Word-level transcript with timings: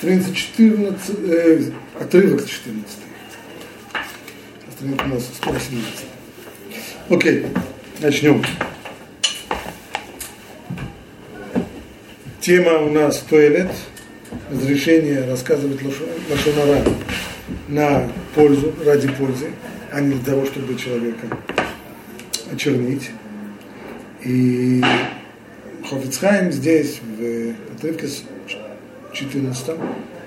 страница 0.00 0.34
14, 0.34 1.16
э, 1.28 1.60
отрывок 2.00 2.48
14. 2.48 2.98
Страница 4.74 5.04
у 5.04 5.08
нас 5.08 5.24
118. 5.34 6.06
Окей, 7.10 7.46
начнем. 8.00 8.42
Тема 12.40 12.78
у 12.78 12.90
нас 12.90 13.18
туалет, 13.28 13.70
разрешение 14.50 15.26
рассказывать 15.26 15.80
лошонара 16.30 16.82
на 17.68 18.10
пользу, 18.34 18.74
ради 18.82 19.08
пользы, 19.08 19.50
а 19.92 20.00
не 20.00 20.14
для 20.14 20.32
того, 20.32 20.46
чтобы 20.46 20.76
человека 20.76 21.26
очернить. 22.50 23.10
И 24.24 24.82
Хофицхайм 25.86 26.52
здесь, 26.52 27.00
в 27.02 27.54
отрывке 27.74 28.08
14, 29.20 29.76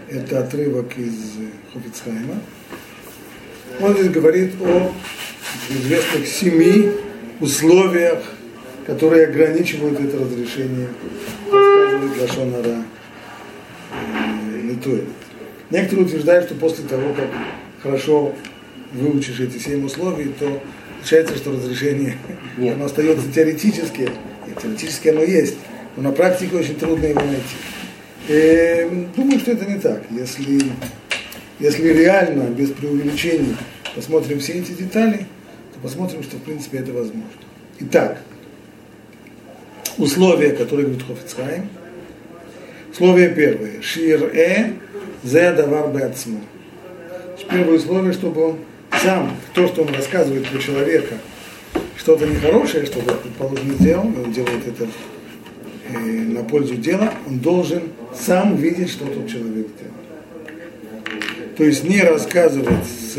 это 0.09 0.39
отрывок 0.39 0.97
из 0.97 1.33
Хофицхайма, 1.73 2.39
он 3.81 3.93
здесь 3.93 4.09
говорит 4.09 4.53
о 4.61 4.93
известных 5.69 6.27
семи 6.27 6.91
условиях, 7.39 8.19
которые 8.85 9.27
ограничивают 9.27 9.99
это 9.99 10.19
разрешение 10.19 10.89
рассказывать 11.51 12.21
Лашонара 12.21 12.83
Литуэль. 14.63 15.05
Некоторые 15.71 16.05
утверждают, 16.05 16.45
что 16.45 16.55
после 16.55 16.85
того, 16.85 17.13
как 17.13 17.29
хорошо 17.81 18.35
выучишь 18.91 19.39
эти 19.39 19.57
семь 19.57 19.85
условий, 19.85 20.31
то 20.37 20.61
получается, 20.97 21.35
что 21.35 21.51
разрешение 21.51 22.17
Нет. 22.57 22.75
оно 22.75 22.85
остается 22.85 23.31
теоретически, 23.31 24.11
и 24.47 24.61
теоретически 24.61 25.07
оно 25.07 25.23
есть, 25.23 25.57
но 25.95 26.03
на 26.03 26.11
практике 26.11 26.57
очень 26.57 26.75
трудно 26.75 27.07
его 27.07 27.21
найти. 27.21 27.55
Эм, 28.29 29.11
думаю, 29.15 29.39
что 29.39 29.51
это 29.51 29.65
не 29.65 29.79
так. 29.79 30.03
Если, 30.09 30.63
если 31.59 31.89
реально, 31.89 32.43
без 32.43 32.71
преувеличений, 32.71 33.55
посмотрим 33.95 34.39
все 34.39 34.53
эти 34.53 34.71
детали, 34.71 35.25
то 35.73 35.79
посмотрим, 35.81 36.23
что 36.23 36.37
в 36.37 36.41
принципе 36.41 36.77
это 36.79 36.93
возможно. 36.93 37.23
Итак, 37.79 38.21
условия, 39.97 40.51
которые 40.51 40.87
говорит 40.87 41.05
Хофицхайм. 41.05 41.67
Условие 42.91 43.29
первое. 43.29 43.81
Шир-э 43.81 44.73
зе 45.23 45.51
давар 45.51 45.89
бэцму. 45.89 46.41
Первое 47.49 47.77
условие, 47.77 48.13
чтобы 48.13 48.49
он 48.49 48.59
сам, 49.01 49.35
то, 49.53 49.67
что 49.67 49.81
он 49.81 49.93
рассказывает 49.93 50.47
про 50.47 50.59
человека, 50.59 51.15
что-то 51.97 52.25
нехорошее, 52.25 52.85
что 52.85 53.01
то 53.01 53.15
предположим, 53.15 53.73
сделал, 53.75 54.05
он 54.05 54.31
делает 54.31 54.65
это 54.67 54.87
э, 55.92 55.98
на 55.98 56.42
пользу 56.44 56.76
дела, 56.76 57.12
он 57.26 57.38
должен 57.38 57.82
сам 58.14 58.56
видеть, 58.56 58.90
что 58.90 59.06
тот 59.06 59.28
человек 59.28 59.66
делает. 59.78 61.56
То 61.56 61.64
есть 61.64 61.84
не 61.84 62.00
рассказывать 62.02 62.86
с, 62.86 63.16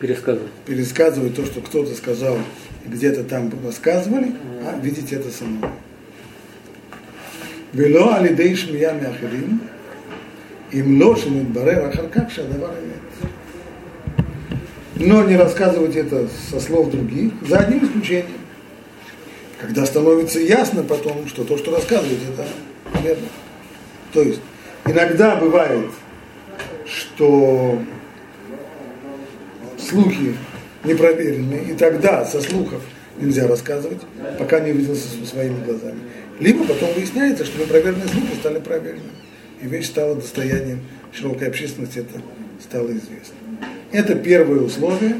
пересказывать. 0.00 0.52
пересказывать 0.66 1.34
то, 1.34 1.44
что 1.44 1.60
кто-то 1.60 1.94
сказал, 1.94 2.38
где-то 2.86 3.24
там 3.24 3.50
рассказывали, 3.64 4.32
а 4.62 4.78
видеть 4.80 5.12
это 5.12 5.30
самому. 5.30 5.70
ולא 7.74 8.16
על 8.16 8.26
ידי 8.26 8.56
שמיעה 8.56 8.92
מאחרים, 8.94 9.58
אם 10.72 11.00
לא 11.00 11.16
שמתברר 11.16 11.90
אחר 11.90 12.08
כך 12.12 12.30
שהדבר 12.30 12.68
אמת. 12.68 13.28
Но 14.96 15.24
не 15.24 15.36
рассказывать 15.36 15.96
это 15.96 16.28
со 16.50 16.60
слов 16.60 16.92
других, 16.92 17.32
за 17.48 17.58
одним 17.58 17.84
исключением. 17.84 18.38
Когда 19.59 19.85
становится 19.85 20.39
ясно 20.39 20.83
потом, 20.83 21.27
что 21.27 21.43
то, 21.43 21.57
что 21.57 21.71
рассказывают, 21.71 22.19
это 22.33 22.47
верно. 23.03 23.27
То 24.13 24.21
есть, 24.21 24.39
иногда 24.85 25.35
бывает, 25.35 25.89
что 26.85 27.79
слухи 29.77 30.35
непроверенные, 30.83 31.65
и 31.65 31.73
тогда 31.73 32.25
со 32.25 32.41
слухов 32.41 32.81
нельзя 33.19 33.47
рассказывать, 33.47 34.01
пока 34.37 34.61
не 34.61 34.71
увиделся 34.71 35.07
своими 35.25 35.63
глазами. 35.63 35.99
Либо 36.39 36.65
потом 36.65 36.93
выясняется, 36.93 37.43
что 37.43 37.59
непроверенные 37.59 38.07
слухи 38.07 38.35
стали 38.39 38.59
проверенными, 38.59 39.11
и 39.61 39.67
вещь 39.67 39.87
стала 39.87 40.15
достоянием 40.15 40.79
широкой 41.11 41.49
общественности, 41.49 41.99
это 41.99 42.21
стало 42.61 42.87
известно. 42.87 43.35
Это 43.91 44.15
первое 44.15 44.61
условие. 44.61 45.19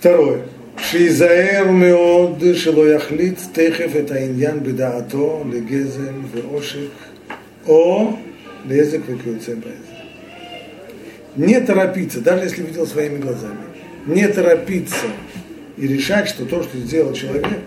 Второе. 0.00 0.40
שיזהר 0.78 1.70
מאוד 1.70 2.44
שלא 2.54 2.88
יחליט 2.88 3.38
תכף 3.52 3.90
את 3.98 4.10
העניין 4.10 4.62
בדעתו 4.62 5.44
לגזל 5.52 6.12
ועושק 6.30 6.88
או 7.66 8.12
לזק 8.68 8.98
וכיוצא 9.06 9.52
בזה. 9.54 9.96
Не 11.36 11.60
торопиться, 11.60 12.22
даже 12.22 12.44
если 12.44 12.62
видел 12.62 12.86
своими 12.86 13.18
глазами, 13.18 13.66
не 14.06 14.26
торопиться 14.26 15.06
и 15.76 15.86
решать, 15.86 16.28
что 16.28 16.46
то, 16.46 16.62
что 16.62 16.78
сделал 16.78 17.12
человек, 17.12 17.58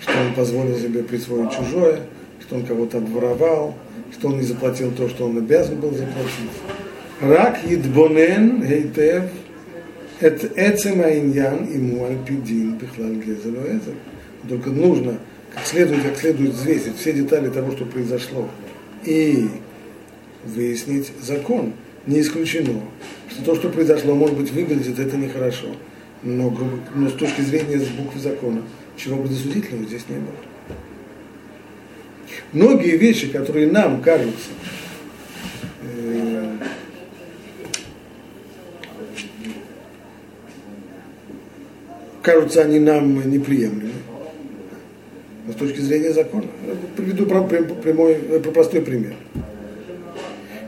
что 0.00 0.12
он 0.20 0.34
позволил 0.34 0.76
себе 0.76 1.04
присвоить 1.04 1.52
чужое, 1.52 2.00
что 2.40 2.56
он 2.56 2.66
кого-то 2.66 2.98
обворовал, 2.98 3.76
что 4.12 4.28
он 4.28 4.38
не 4.38 4.42
заплатил 4.42 4.90
то, 4.90 5.08
что 5.08 5.26
он 5.26 5.38
обязан 5.38 5.76
был 5.76 5.92
заплатить. 5.92 6.56
Рак 7.20 7.60
едбонен 7.64 8.66
гейтев 8.66 9.30
это 10.21 10.47
эцем 10.55 11.01
аиньян 11.01 11.67
ему 11.71 12.05
альпидин 12.05 12.77
пихлаль 12.77 13.15
гезелю 13.15 13.81
Только 14.47 14.69
нужно 14.69 15.19
как 15.53 15.65
следует, 15.65 16.03
как 16.03 16.17
следует 16.17 16.51
взвесить 16.51 16.97
все 16.97 17.11
детали 17.13 17.49
того, 17.49 17.71
что 17.71 17.85
произошло, 17.85 18.49
и 19.03 19.47
выяснить 20.45 21.11
закон. 21.21 21.73
Не 22.07 22.21
исключено, 22.21 22.81
что 23.29 23.43
то, 23.43 23.55
что 23.55 23.69
произошло, 23.69 24.15
может 24.15 24.37
быть, 24.37 24.51
выглядит 24.51 24.97
это 24.97 25.17
нехорошо. 25.17 25.75
Но, 26.23 26.55
но 26.95 27.09
с 27.09 27.13
точки 27.13 27.41
зрения 27.41 27.79
буквы 27.97 28.19
закона, 28.19 28.61
чего 28.95 29.21
предосудительного 29.21 29.85
здесь 29.87 30.05
не 30.09 30.15
было. 30.15 30.35
Многие 32.53 32.97
вещи, 32.97 33.27
которые 33.27 33.67
нам 33.71 34.01
кажутся 34.01 34.49
кажутся 42.21 42.61
они 42.61 42.79
нам 42.79 43.29
неприемлемы. 43.29 43.93
С 45.47 45.55
точки 45.55 45.79
зрения 45.79 46.13
закона. 46.13 46.45
Приведу 46.95 47.25
прямой, 47.25 48.13
э, 48.13 48.39
простой 48.39 48.81
пример. 48.81 49.15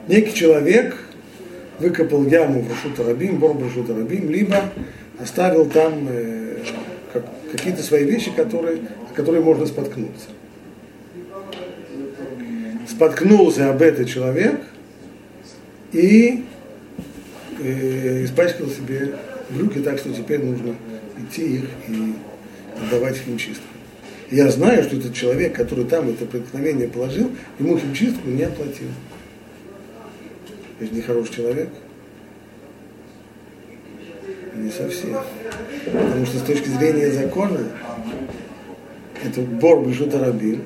Некий 0.07 0.33
человек 0.33 0.97
выкопал 1.79 2.25
яму 2.25 2.61
в 2.61 2.69
Рашута 2.69 3.03
Рабим, 3.03 3.37
бор 3.37 3.57
Рашута 3.61 3.93
Рабим, 3.95 4.29
либо 4.29 4.71
оставил 5.19 5.65
там 5.69 6.07
э, 6.09 6.57
как, 7.13 7.25
какие-то 7.51 7.83
свои 7.83 8.03
вещи, 8.03 8.31
которые, 8.35 8.79
которые 9.15 9.43
можно 9.43 9.65
споткнуться. 9.65 10.27
Споткнулся 12.89 13.69
об 13.69 13.81
этот 13.81 14.09
человек 14.09 14.59
и 15.91 16.43
э, 17.61 18.25
испачкал 18.25 18.67
себе 18.67 19.15
брюки 19.51 19.79
так, 19.79 19.99
что 19.99 20.11
теперь 20.11 20.43
нужно 20.43 20.75
идти 21.23 21.57
их 21.57 21.65
и 21.87 22.13
отдавать 22.81 23.17
химчистку. 23.17 23.63
Я 24.31 24.49
знаю, 24.49 24.83
что 24.83 24.97
этот 24.97 25.13
человек, 25.13 25.53
который 25.53 25.85
там 25.85 26.09
это 26.09 26.25
преткновение 26.25 26.87
положил, 26.87 27.31
ему 27.59 27.77
химчистку 27.77 28.27
не 28.27 28.43
оплатил. 28.43 28.87
Это 30.79 30.93
нехороший 30.93 31.35
человек. 31.35 31.69
Не 34.55 34.71
совсем. 34.71 35.17
Потому 35.85 36.25
что 36.25 36.37
с 36.39 36.41
точки 36.41 36.69
зрения 36.69 37.11
закона, 37.11 37.59
это 39.23 39.41
бор 39.41 39.85
бешут 39.85 40.13
арабим, 40.13 40.61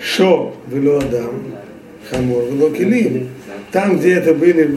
шо 0.00 0.54
вело 0.68 0.98
адам, 0.98 1.42
хамор 2.10 2.44
вело 2.44 2.70
килим. 2.70 3.28
Там, 3.72 3.98
где 3.98 4.14
это 4.14 4.34
были 4.34 4.70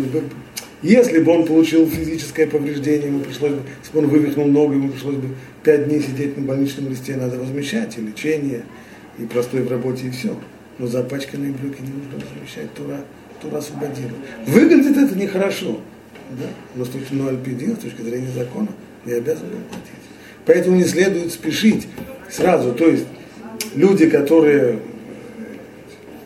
если 0.81 1.19
бы 1.19 1.31
он 1.33 1.45
получил 1.45 1.87
физическое 1.89 2.47
повреждение, 2.47 3.07
ему 3.07 3.19
пришлось 3.19 3.51
бы, 3.51 3.61
если 3.81 3.93
бы 3.93 3.99
он 3.99 4.07
вывихнул 4.07 4.47
ногу, 4.47 4.73
ему 4.73 4.89
пришлось 4.89 5.15
бы 5.15 5.35
пять 5.63 5.87
дней 5.87 6.01
сидеть 6.01 6.37
на 6.37 6.43
больничном 6.43 6.89
листе, 6.89 7.15
надо 7.17 7.37
возмещать 7.37 7.97
и 7.97 8.01
лечение, 8.01 8.63
и 9.17 9.25
простой 9.25 9.61
в 9.61 9.69
работе, 9.69 10.07
и 10.07 10.09
все. 10.09 10.37
Но 10.77 10.87
запачканные 10.87 11.51
брюки 11.51 11.81
не 11.81 11.89
нужно 11.89 12.25
возмещать, 12.25 12.73
Тура, 12.73 13.01
Тура 13.41 13.57
освободила. 13.57 14.11
Выглядит 14.47 14.95
это 14.95 15.17
нехорошо, 15.17 15.81
да? 16.31 16.45
но 16.75 16.85
с 16.85 16.89
точки, 16.89 17.09
ну, 17.11 17.27
альпидин, 17.27 17.75
с 17.75 17.79
точки 17.79 18.01
зрения 18.01 18.31
закона, 18.33 18.69
я 19.05 19.17
обязан 19.17 19.49
был 19.49 19.59
платить. 19.69 19.99
Поэтому 20.45 20.77
не 20.77 20.85
следует 20.85 21.33
спешить 21.33 21.87
сразу, 22.29 22.73
то 22.73 22.87
есть 22.87 23.05
люди, 23.75 24.09
которые 24.09 24.79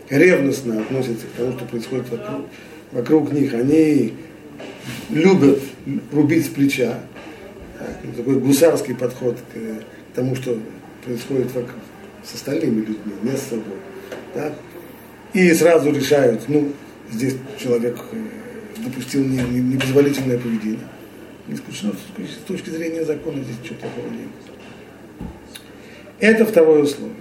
ревностно 0.09 0.81
относятся 0.81 1.25
к 1.25 1.37
тому, 1.37 1.53
что 1.53 1.65
происходит 1.65 2.09
вокруг, 2.11 2.45
вокруг 2.91 3.33
них, 3.33 3.55
они 3.55 4.13
любят 5.09 5.59
рубить 6.11 6.45
с 6.45 6.49
плеча. 6.49 6.99
Такой 8.15 8.39
гусарский 8.39 8.95
подход 8.95 9.37
к 9.53 10.15
тому, 10.15 10.35
что 10.35 10.57
происходит 11.03 11.49
с 12.23 12.35
остальными 12.35 12.79
людьми, 12.79 13.13
не 13.23 13.35
с 13.35 13.41
собой. 13.41 13.77
Так? 14.33 14.53
И 15.33 15.53
сразу 15.53 15.91
решают, 15.91 16.47
ну, 16.47 16.71
здесь 17.11 17.35
человек 17.59 17.97
э, 18.11 18.83
допустил 18.83 19.25
непозволительное 19.25 20.37
поведение. 20.37 20.87
Не 21.47 21.55
исключено, 21.55 21.93
с 22.17 22.47
точки 22.47 22.69
зрения 22.69 23.03
закона 23.03 23.43
здесь 23.43 23.57
ничего 23.63 23.75
плохого 23.79 24.09
нет. 24.11 24.29
Это 26.19 26.45
второе 26.45 26.83
условие. 26.83 27.15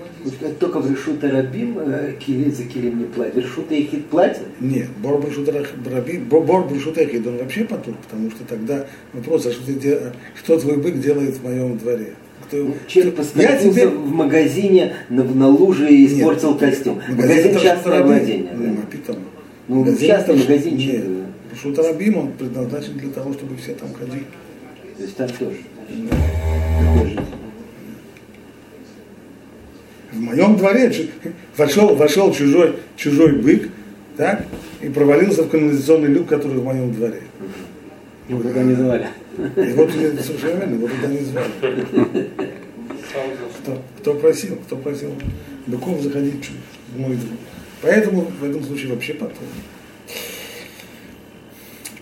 Только 0.61 0.79
в 0.79 0.91
решута 0.91 1.31
рабим 1.31 1.79
э, 1.79 2.15
кили 2.19 2.51
за 2.51 2.65
килим 2.65 2.99
не 2.99 3.05
платят. 3.05 3.37
Решута 3.37 3.79
ихид 3.79 4.07
платят? 4.07 4.47
Нет, 4.61 4.89
бор 4.99 5.21
брешута 5.21 5.53
рабим, 5.53 6.25
бор 6.25 6.69
брешута 6.69 7.05
ихид, 7.05 7.27
он 7.27 7.39
вообще 7.39 7.65
потур, 7.65 7.95
потому 8.03 8.31
что 8.31 8.45
тогда 8.45 8.87
вопрос, 9.13 9.47
а 9.47 9.53
что, 9.53 9.67
ты, 9.67 9.99
что 10.37 10.59
твой 10.59 10.77
бык 10.77 11.01
делает 11.01 11.37
в 11.37 11.45
моем 11.45 11.77
дворе? 11.79 12.15
Кто, 12.47 12.57
ну, 12.59 12.75
Человек 12.87 13.17
поскользнулся 13.17 13.71
теперь... 13.71 13.89
в 13.89 14.13
магазине 14.13 14.95
на, 15.09 15.25
на 15.25 15.49
луже 15.49 15.89
и 15.93 16.07
испортил 16.07 16.53
Нет, 16.53 16.61
костюм. 16.61 17.01
Магазин, 17.09 17.59
частное 17.59 18.03
владение. 18.03 18.53
Ну, 18.55 18.77
да? 19.07 19.15
Ну, 19.69 19.77
магазин 19.77 20.09
частный 20.09 20.37
магазинчик. 20.37 20.93
Нет, 20.93 21.05
Шута 21.61 21.83
Рабим, 21.83 22.17
он 22.17 22.33
предназначен 22.33 22.95
для 22.95 23.11
того, 23.11 23.33
чтобы 23.33 23.57
все 23.57 23.75
там 23.75 23.93
ходили. 23.93 24.25
То 24.97 25.03
есть 25.03 25.17
там 25.17 25.29
тоже. 25.29 25.59
Да. 25.89 27.33
Моем 30.23 30.57
дворе 30.57 30.93
вошел, 31.57 31.95
вошел 31.95 32.33
чужой, 32.33 32.77
чужой 32.97 33.33
бык, 33.33 33.69
так, 34.17 34.45
и 34.81 34.89
провалился 34.89 35.43
в 35.43 35.51
канализационный 35.51 36.09
люк, 36.09 36.29
который 36.29 36.59
в 36.59 36.65
моем 36.65 36.93
дворе. 36.93 37.23
Его 38.29 38.43
туда 38.43 38.63
не 38.63 38.75
звали. 38.75 39.09
Его 39.57 39.87
туда, 39.87 40.23
совершенно 40.23 40.59
верно, 40.59 40.75
его 40.75 40.89
туда 40.89 41.09
не 41.09 41.19
звали. 41.19 41.51
Кто, 43.61 43.83
кто 43.99 44.15
просил, 44.15 44.57
кто 44.57 44.77
просил 44.77 45.13
быков 45.67 46.01
заходить 46.01 46.51
в 46.95 46.99
мой 46.99 47.17
двор. 47.17 47.37
Поэтому 47.83 48.33
в 48.41 48.45
этом 48.45 48.63
случае 48.65 48.93
вообще 48.93 49.15
потом. 49.15 49.37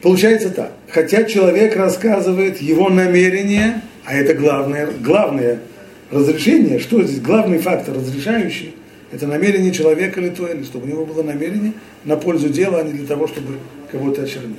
Получается 0.02 0.50
так. 0.50 0.72
Хотя 0.88 1.24
человек 1.24 1.76
рассказывает 1.76 2.60
его 2.60 2.88
намерение, 2.88 3.82
а 4.04 4.14
это 4.14 4.34
главное, 4.34 4.88
главное 5.00 5.60
разрешение, 6.10 6.78
что 6.78 7.02
здесь 7.02 7.20
главный 7.20 7.58
фактор 7.58 7.96
разрешающий, 7.96 8.74
это 9.12 9.26
намерение 9.26 9.72
человека 9.72 10.20
или 10.20 10.30
то, 10.30 10.46
или 10.46 10.62
чтобы 10.62 10.86
у 10.86 10.88
него 10.88 11.06
было 11.06 11.22
намерение 11.22 11.72
на 12.04 12.16
пользу 12.16 12.48
дела, 12.48 12.80
а 12.80 12.82
не 12.82 12.92
для 12.92 13.06
того, 13.06 13.26
чтобы 13.26 13.58
кого-то 13.90 14.22
очернить. 14.22 14.56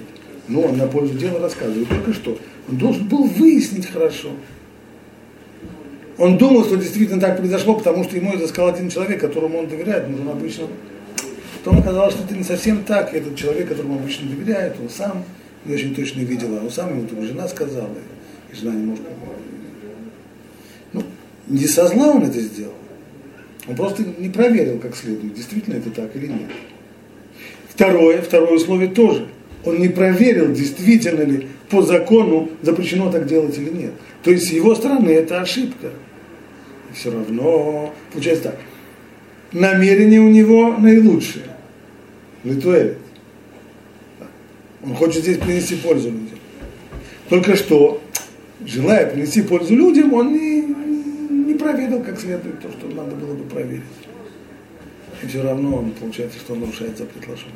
Но 0.48 0.62
он 0.62 0.77
на 0.77 0.88
пользу 0.88 1.18
дела 1.18 1.39
рассказывает. 1.39 1.88
Только 1.88 2.13
что? 2.13 2.38
Он 2.69 2.77
должен 2.77 3.07
был 3.07 3.24
выяснить 3.24 3.88
хорошо. 3.88 4.30
Он 6.18 6.38
думал, 6.38 6.65
что 6.65 6.75
действительно 6.75 7.21
так 7.21 7.38
произошло, 7.38 7.75
потому 7.75 8.04
что 8.04 8.15
ему 8.18 8.33
это 8.33 8.47
сказал 8.47 8.74
один 8.74 8.89
человек, 8.89 9.21
которому 9.21 9.59
он 9.59 9.68
доверяет, 9.68 10.09
но 10.09 10.21
он 10.21 10.30
обычно... 10.38 10.68
Потом 11.63 11.80
оказалось, 11.80 12.15
что 12.15 12.24
это 12.24 12.36
не 12.36 12.44
совсем 12.44 12.83
так. 12.83 13.13
Этот 13.13 13.36
человек, 13.36 13.69
которому 13.69 13.95
обычно 13.95 14.30
доверяет, 14.30 14.75
он 14.81 14.89
сам 14.89 15.24
не 15.63 15.75
очень 15.75 15.95
точно 15.95 16.21
видел, 16.21 16.57
а 16.57 16.63
он 16.63 16.71
сам 16.71 16.89
ему 16.89 17.07
только 17.07 17.24
жена 17.24 17.47
сказала, 17.47 17.89
и 18.51 18.56
жена 18.56 18.74
немножко 18.74 19.06
не 21.48 21.66
со 21.66 21.88
зла 21.88 22.12
он 22.12 22.24
это 22.24 22.40
сделал. 22.40 22.74
Он 23.68 23.76
просто 23.76 24.04
не 24.18 24.30
проверил 24.30 24.80
как 24.80 24.96
следует, 24.96 25.34
действительно 25.34 25.76
это 25.76 25.92
так 25.92 26.16
или 26.16 26.28
нет. 26.28 26.50
Второе, 27.70 28.22
второе 28.22 28.54
условие 28.54 28.90
тоже. 28.90 29.28
Он 29.64 29.80
не 29.80 29.90
проверил, 29.90 30.52
действительно 30.54 31.22
ли 31.22 31.48
по 31.70 31.82
закону 31.82 32.50
запрещено 32.62 33.12
так 33.12 33.28
делать 33.28 33.58
или 33.58 33.70
нет. 33.70 33.92
То 34.24 34.32
есть 34.32 34.48
с 34.48 34.52
его 34.52 34.76
стороны 34.76 35.10
это 35.10 35.42
ошибка. 35.42 35.92
И 36.92 36.96
все 36.96 37.12
равно, 37.12 37.94
получается 38.12 38.44
так, 38.44 38.60
намерение 39.52 40.20
у 40.20 40.30
него 40.30 40.76
наилучшее. 40.78 41.46
Литуэлит. 42.44 42.98
Он 44.84 44.96
хочет 44.96 45.22
здесь 45.24 45.38
принести 45.38 45.76
пользу 45.76 46.10
людям. 46.10 46.40
Только 47.30 47.56
что, 47.56 48.02
желая 48.66 49.06
принести 49.06 49.44
пользу 49.44 49.76
людям, 49.76 50.12
он 50.14 50.34
не, 50.34 50.76
проверил 51.62 52.04
как 52.04 52.19
следует 52.19 52.60
то, 52.60 52.72
что 52.72 52.88
надо 52.88 53.16
было 53.16 53.34
бы 53.34 53.44
проверить. 53.46 53.84
И 55.22 55.28
все 55.28 55.44
равно 55.44 55.78
он, 55.78 55.92
получается, 55.92 56.40
что 56.40 56.54
он 56.54 56.62
нарушает 56.62 56.98
запрет 56.98 57.28
Лошона. 57.28 57.52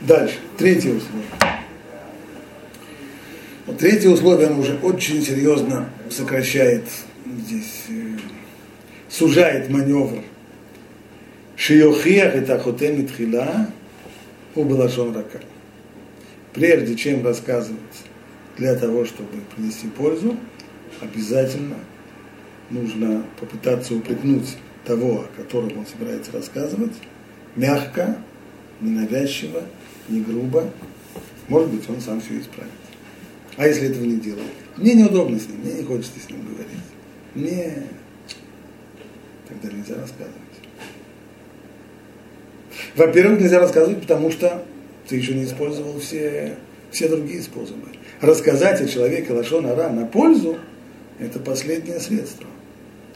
Дальше, 0.00 0.38
третье 0.58 0.94
условие. 0.94 1.28
Вот 3.66 3.78
третье 3.78 4.10
условие, 4.10 4.48
оно 4.48 4.58
уже 4.58 4.76
очень 4.82 5.22
серьезно 5.22 5.88
сокращает 6.10 6.82
здесь, 7.24 7.84
э, 7.88 8.18
сужает 9.08 9.70
маневр. 9.70 10.18
Шиохиях 11.54 12.34
это 12.34 12.58
хотем 12.58 13.06
тхила, 13.06 13.68
у 14.54 14.64
Балашон 14.64 15.14
Рака. 15.14 15.40
Прежде 16.52 16.96
чем 16.96 17.24
рассказывать 17.24 17.80
для 18.58 18.74
того, 18.76 19.04
чтобы 19.04 19.28
принести 19.54 19.88
пользу, 19.88 20.36
обязательно 21.00 21.76
нужно 22.70 23.24
попытаться 23.40 23.94
упрекнуть 23.94 24.56
того, 24.84 25.22
о 25.22 25.40
котором 25.40 25.78
он 25.78 25.86
собирается 25.86 26.32
рассказывать, 26.32 26.92
мягко, 27.56 28.18
ненавязчиво, 28.80 29.62
не 30.08 30.20
грубо. 30.20 30.70
Может 31.48 31.70
быть, 31.70 31.88
он 31.88 32.00
сам 32.00 32.20
все 32.20 32.38
исправит. 32.38 32.72
А 33.56 33.66
если 33.66 33.88
этого 33.88 34.04
не 34.04 34.16
делает? 34.16 34.52
Мне 34.76 34.94
неудобно 34.94 35.38
с 35.38 35.46
ним, 35.48 35.60
мне 35.60 35.74
не 35.74 35.84
хочется 35.84 36.18
с 36.18 36.30
ним 36.30 36.44
говорить. 36.46 36.68
Мне 37.34 37.86
тогда 39.48 39.74
нельзя 39.74 39.96
рассказывать. 39.96 40.41
Во-первых, 42.96 43.40
нельзя 43.40 43.60
рассказывать, 43.60 44.00
потому 44.00 44.30
что 44.30 44.64
ты 45.08 45.16
еще 45.16 45.34
не 45.34 45.44
использовал 45.44 45.98
все, 45.98 46.56
все 46.90 47.08
другие 47.08 47.42
способы. 47.42 47.88
Рассказать 48.20 48.80
о 48.80 48.86
человеке 48.86 49.32
Лашон 49.32 49.66
Ара 49.66 49.90
на 49.90 50.06
пользу– 50.06 50.58
это 51.18 51.38
последнее 51.38 52.00
средство. 52.00 52.46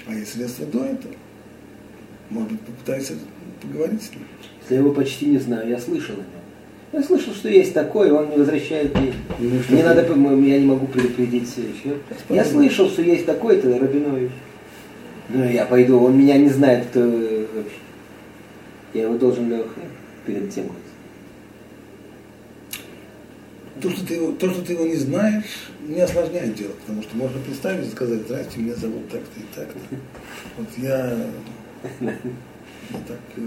А 0.06 0.14
есть 0.14 0.34
средства 0.34 0.66
до 0.66 0.84
этого. 0.84 1.14
Может 2.30 2.52
быть, 2.52 2.60
попытайся 2.60 3.14
поговорить 3.62 4.02
с 4.02 4.10
ним. 4.10 4.20
Я 4.68 4.78
его 4.78 4.92
почти 4.92 5.26
не 5.26 5.38
знаю, 5.38 5.68
я 5.68 5.78
слышал 5.78 6.14
о 6.14 6.18
нем. 6.18 6.26
Я 6.92 7.02
слышал, 7.02 7.34
что 7.34 7.48
есть 7.48 7.74
такой, 7.74 8.10
он 8.10 8.30
не 8.30 8.36
возвращает 8.36 8.94
мне. 8.98 9.12
Ну, 9.38 9.50
не 9.68 9.82
надо, 9.82 10.02
я 10.02 10.58
не 10.58 10.66
могу 10.66 10.86
предупредить 10.86 11.48
еще. 11.56 11.96
Я 12.30 12.44
слышал, 12.44 12.88
что 12.88 13.02
есть 13.02 13.26
такой-то 13.26 13.78
Рабинович. 13.78 14.30
Ну, 15.28 15.44
я 15.44 15.66
пойду, 15.66 15.98
он 16.00 16.16
меня 16.16 16.38
не 16.38 16.48
знает, 16.48 16.86
кто. 16.86 17.00
Я 18.96 19.02
его 19.02 19.18
должен 19.18 19.52
перед 20.24 20.50
тем 20.50 20.72
то 23.82 23.90
что, 23.90 24.06
ты 24.06 24.32
то, 24.32 24.50
что 24.50 24.62
ты 24.62 24.72
его 24.72 24.86
не 24.86 24.96
знаешь, 24.96 25.68
не 25.86 26.00
осложняет 26.00 26.54
дело, 26.54 26.72
потому 26.72 27.02
что 27.02 27.14
можно 27.14 27.38
представить 27.40 27.86
и 27.86 27.90
сказать, 27.90 28.20
здрасте, 28.22 28.58
меня 28.58 28.74
зовут 28.74 29.10
так-то 29.10 29.38
и 29.38 29.54
так-то. 29.54 29.78
Вот 30.56 30.68
я, 30.78 31.14
мне 32.00 32.16
так 33.06 33.18
э, 33.36 33.42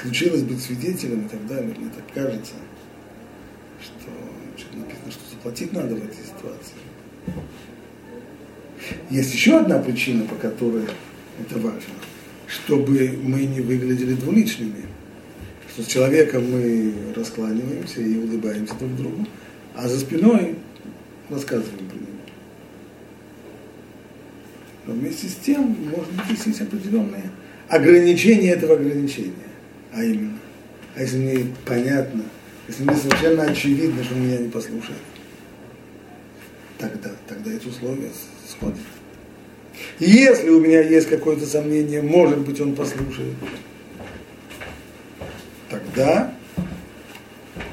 случилось 0.00 0.44
быть 0.44 0.62
свидетелем 0.62 1.26
и 1.26 1.28
так 1.28 1.46
далее, 1.46 1.74
мне 1.76 1.90
так 1.90 2.04
кажется, 2.14 2.54
что 3.82 4.10
что 4.56 4.78
написано, 4.78 5.10
что 5.10 5.30
заплатить 5.30 5.74
надо 5.74 5.94
в 5.94 5.98
этой 5.98 6.24
ситуации. 6.24 6.76
Есть 9.10 9.34
еще 9.34 9.58
одна 9.58 9.78
причина, 9.78 10.24
по 10.24 10.36
которой 10.36 10.84
это 11.38 11.58
важно 11.58 11.92
чтобы 12.46 13.18
мы 13.22 13.44
не 13.44 13.60
выглядели 13.60 14.14
двуличными. 14.14 14.84
Что 15.72 15.82
с 15.82 15.86
человеком 15.86 16.50
мы 16.50 16.92
раскланиваемся 17.14 18.00
и 18.00 18.16
улыбаемся 18.16 18.74
друг 18.74 18.96
другу, 18.96 19.26
а 19.74 19.88
за 19.88 19.98
спиной 19.98 20.56
рассказываем 21.28 21.86
про 21.88 21.96
него. 21.96 22.06
Но 24.86 24.94
вместе 24.94 25.26
с 25.26 25.34
тем, 25.34 25.76
может 25.90 26.12
быть, 26.12 26.46
есть 26.46 26.60
определенные 26.60 27.30
ограничения 27.68 28.50
этого 28.50 28.74
ограничения. 28.74 29.32
А 29.92 30.02
именно, 30.02 30.38
а 30.94 31.02
если 31.02 31.18
мне 31.18 31.46
понятно, 31.64 32.22
если 32.68 32.84
мне 32.84 32.96
совершенно 32.96 33.44
очевидно, 33.44 34.02
что 34.04 34.14
меня 34.14 34.38
не 34.38 34.48
послушает, 34.48 34.98
тогда, 36.78 37.10
тогда 37.28 37.52
эти 37.52 37.66
условия 37.66 38.10
сходят. 38.48 38.78
Если 39.98 40.50
у 40.50 40.60
меня 40.60 40.82
есть 40.82 41.08
какое-то 41.08 41.46
сомнение, 41.46 42.02
может 42.02 42.38
быть, 42.40 42.60
он 42.60 42.74
послушает, 42.74 43.34
тогда, 45.70 46.34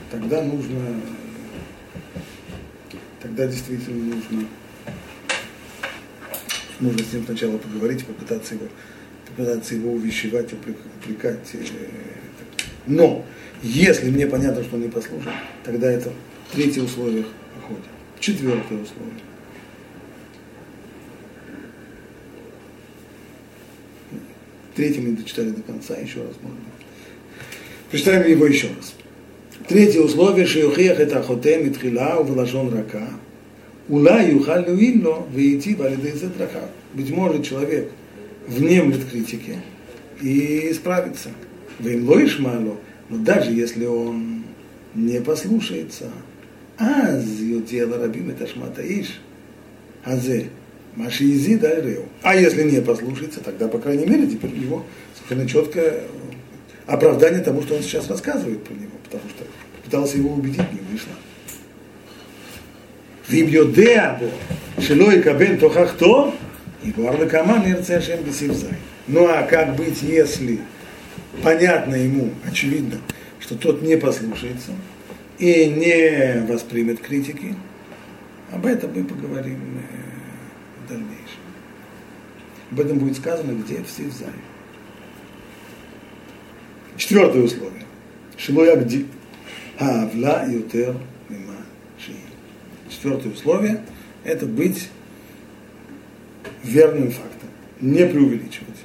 тогда 0.10 0.42
нужно, 0.42 1.02
тогда 3.22 3.46
действительно 3.46 4.16
нужно, 4.16 4.48
нужно 6.80 7.00
с 7.04 7.12
ним 7.12 7.26
сначала 7.26 7.58
поговорить, 7.58 8.06
попытаться 8.06 8.56
его, 8.56 8.68
попытаться 9.28 9.76
его 9.76 9.92
увещевать, 9.92 10.54
упрекать. 10.54 11.50
Э, 11.54 11.88
Но 12.88 13.26
Если 13.62 14.10
мне 14.10 14.28
понятно, 14.28 14.64
что 14.64 14.78
он 14.78 14.84
не 14.84 14.90
послушает, 14.90 15.36
тогда 15.66 15.92
это 15.92 16.14
третье 16.54 16.84
условие 16.84 17.26
выходит. 17.56 17.84
Четвертое 18.22 18.82
условие. 18.82 19.33
Третий 24.76 25.02
мы 25.02 25.16
дочитали 25.16 25.50
до 25.50 25.62
конца, 25.62 25.96
еще 25.96 26.22
раз 26.22 26.34
можно. 26.42 26.60
Прочитаем 27.92 28.30
его 28.30 28.46
еще 28.48 28.68
раз. 28.76 28.96
Третье 29.68 30.02
условие, 30.02 30.46
шиухиях 30.46 31.00
это 31.00 31.22
хотем 31.22 31.68
и 31.68 31.70
тхила, 31.70 32.18
увелажен 32.20 32.74
рака. 32.74 33.08
Ула 33.88 34.22
юхал 34.22 34.66
люилло, 34.66 35.28
вейти 35.32 35.76
валидейзет 35.76 36.40
рака. 36.40 36.70
Быть 36.94 37.12
может, 37.12 37.46
человек 37.46 37.92
внемлет 38.48 39.06
критике 39.10 39.60
и 40.22 40.72
исправится. 40.72 41.30
Вейм 41.80 42.08
лоиш 42.08 42.40
мало, 42.40 42.78
но 43.10 43.18
даже 43.18 43.52
если 43.52 43.86
он 43.86 44.44
не 44.96 45.22
послушается, 45.22 46.10
аз 46.78 47.24
ее 47.26 47.62
дело 47.62 47.98
рабим 47.98 48.30
это 48.30 48.48
шматаиш, 48.48 49.22
азе 50.04 50.50
маши 50.97 51.25
изи 51.25 51.57
реу. 51.57 52.07
А 52.23 52.35
если 52.35 52.63
не 52.63 52.81
послушается, 52.81 53.41
тогда, 53.41 53.69
по 53.69 53.79
крайней 53.79 54.07
мере, 54.07 54.27
теперь 54.27 54.53
у 54.53 54.57
него 54.57 54.87
совершенно 55.15 55.49
четкое 55.49 56.01
оправдание 56.87 57.41
тому, 57.41 57.63
что 57.63 57.75
он 57.77 57.83
сейчас 57.83 58.09
рассказывает 58.09 58.65
про 58.65 58.75
него, 58.75 58.93
потому 59.05 59.23
что 59.31 59.45
пытался 59.85 60.17
его 60.17 60.33
убедить, 60.33 60.73
не 60.73 60.81
вышло. 60.91 61.13
ואם 63.31 63.47
יודע 63.49 64.15
בו 64.19 64.27
שלא 64.81 65.13
יקבל 65.13 65.57
תוכחתו, 65.57 66.33
יגואר 66.85 67.23
לכמה 67.23 67.59
נרצה 67.59 67.97
השם 67.97 68.17
בסעיף 68.29 68.53
ז'. 68.53 68.67
Ну 69.09 69.27
а 69.27 69.43
как 69.43 69.75
быть, 69.75 70.03
если 70.03 70.61
понятно 71.43 71.95
ему, 71.95 72.31
очевидно, 72.45 72.99
что 73.41 73.55
тот 73.55 73.81
не 73.83 73.97
послушается 73.97 74.73
и 75.39 75.67
не 75.67 76.45
воспримет 76.47 77.01
критики, 77.01 77.55
об 78.53 78.67
этом 78.67 78.93
мы 78.95 79.05
поговорим 79.05 79.57
в 79.57 80.02
дальнейшем. 80.88 81.44
Об 82.72 82.80
этом 82.80 83.00
будет 83.00 83.18
сказано 83.18 83.52
где? 83.52 83.84
В 83.84 83.90
Сивзае. 83.90 84.32
Четвертое 86.98 87.44
условие. 87.44 87.86
Шилой 88.38 88.72
Агди. 88.72 89.08
Авла 89.80 90.46
Ютер 90.46 90.96
Мима. 91.30 91.56
Четвертое 92.90 93.30
условие– 93.30 93.84
это 94.24 94.46
быть 94.46 94.90
верным 96.64 97.10
фактом, 97.10 97.50
не 97.82 98.06
преувеличивать, 98.06 98.80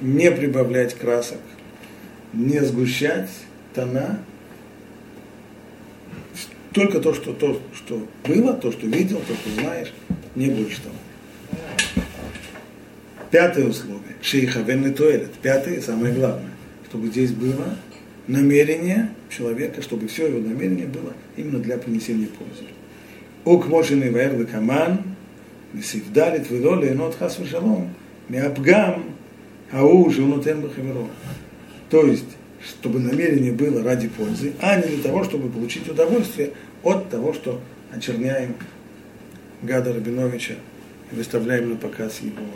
не 0.00 0.30
прибавлять 0.30 0.94
красок, 0.94 1.40
не 2.32 2.60
сгущать 2.60 3.30
тона, 3.74 4.20
только 6.72 7.00
то, 7.00 7.14
что, 7.14 7.32
то, 7.32 7.60
что 7.74 8.06
было, 8.26 8.52
то, 8.52 8.70
что 8.70 8.86
видел, 8.86 9.22
то, 9.26 9.34
что 9.34 9.60
знаешь, 9.60 9.94
не 10.34 10.48
больше 10.48 10.82
того. 10.82 10.94
Пятое 13.30 13.66
условие, 13.66 14.16
шейха 14.22 14.62
туэлет. 14.64 15.32
Пятое, 15.42 15.80
самое 15.80 16.14
главное, 16.14 16.50
чтобы 16.88 17.08
здесь 17.08 17.32
было 17.32 17.76
намерение 18.28 19.10
человека, 19.30 19.82
чтобы 19.82 20.08
все 20.08 20.28
его 20.28 20.38
намерение 20.38 20.86
было 20.86 21.12
именно 21.36 21.58
для 21.58 21.76
принесения 21.78 22.28
пользы. 22.28 22.64
Ук 23.44 23.68
мошенный 23.68 24.10
ваэр 24.10 24.46
каман, 24.46 25.00
сивдалит 25.82 26.50
вилоли, 26.50 26.90
нот 26.90 27.16
хас 27.16 27.38
шалом, 27.48 27.94
миапгам, 28.28 29.04
ау 29.72 30.10
жилнутен 30.10 30.60
бахаверо. 30.60 31.06
То 31.90 32.06
есть, 32.06 32.36
чтобы 32.62 33.00
намерение 33.00 33.52
было 33.52 33.82
ради 33.82 34.08
пользы, 34.08 34.52
а 34.60 34.76
не 34.76 34.96
для 34.96 35.02
того, 35.02 35.24
чтобы 35.24 35.48
получить 35.48 35.88
удовольствие 35.88 36.52
от 36.82 37.08
того, 37.10 37.32
что 37.32 37.60
очерняем 37.92 38.54
Гада 39.62 39.92
Рабиновича 39.92 40.54
и 41.12 41.14
выставляем 41.14 41.70
на 41.70 41.76
показ 41.76 42.20
его 42.20 42.46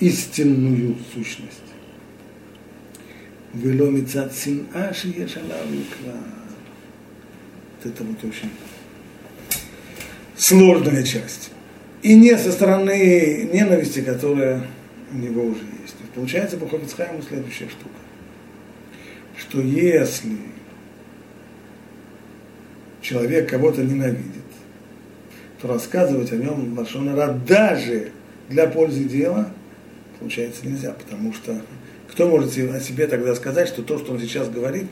истинную 0.00 0.96
сущность. 1.12 1.62
Вело 3.54 3.90
мецат 3.90 4.32
син'a 4.32 4.92
шиешалав 4.92 5.64
Вот 7.76 7.92
это 7.92 8.04
вот 8.04 8.24
очень 8.24 8.50
сложная 10.36 11.02
часть. 11.02 11.50
И 12.02 12.14
не 12.14 12.36
со 12.36 12.52
стороны 12.52 13.48
ненависти, 13.52 14.00
которая 14.00 14.64
у 15.12 15.16
него 15.16 15.44
уже 15.46 15.62
есть. 15.82 15.96
Получается 16.14 16.56
по 16.56 16.68
Хофицхайму 16.68 17.22
следующая 17.22 17.68
штука. 17.68 17.94
Что 19.36 19.60
если 19.60 20.36
человек 23.00 23.48
кого-то 23.48 23.82
ненавидит, 23.82 24.44
то 25.60 25.68
рассказывать 25.68 26.32
о 26.32 26.36
нем 26.36 26.78
Лашонара 26.78 27.32
даже 27.32 28.12
для 28.48 28.66
пользы 28.66 29.04
дела 29.04 29.52
получается 30.18 30.66
нельзя, 30.66 30.92
потому 30.92 31.32
что 31.32 31.60
кто 32.10 32.28
может 32.28 32.50
о 32.50 32.80
себе 32.80 33.06
тогда 33.06 33.34
сказать, 33.34 33.68
что 33.68 33.82
то, 33.82 33.98
что 33.98 34.12
он 34.12 34.20
сейчас 34.20 34.48
говорит, 34.48 34.86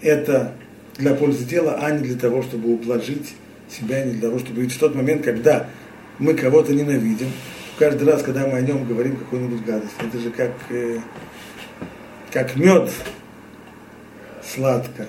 это 0.00 0.52
для 0.96 1.14
пользы 1.14 1.44
дела, 1.44 1.78
а 1.80 1.90
не 1.90 2.02
для 2.02 2.18
того, 2.18 2.42
чтобы 2.42 2.74
ублажить 2.74 3.34
себя, 3.68 4.04
не 4.04 4.12
для 4.12 4.28
того, 4.28 4.38
чтобы... 4.38 4.62
Ведь 4.62 4.72
в 4.72 4.78
тот 4.78 4.94
момент, 4.94 5.24
когда 5.24 5.68
мы 6.18 6.34
кого-то 6.34 6.72
ненавидим, 6.72 7.28
каждый 7.78 8.08
раз, 8.08 8.22
когда 8.22 8.46
мы 8.46 8.58
о 8.58 8.60
нем 8.60 8.84
говорим 8.86 9.16
какую-нибудь 9.16 9.64
гадость, 9.64 9.94
это 10.00 10.18
же 10.18 10.30
как, 10.30 10.52
э, 10.70 11.00
как 12.32 12.56
мед 12.56 12.90
сладко. 14.44 15.06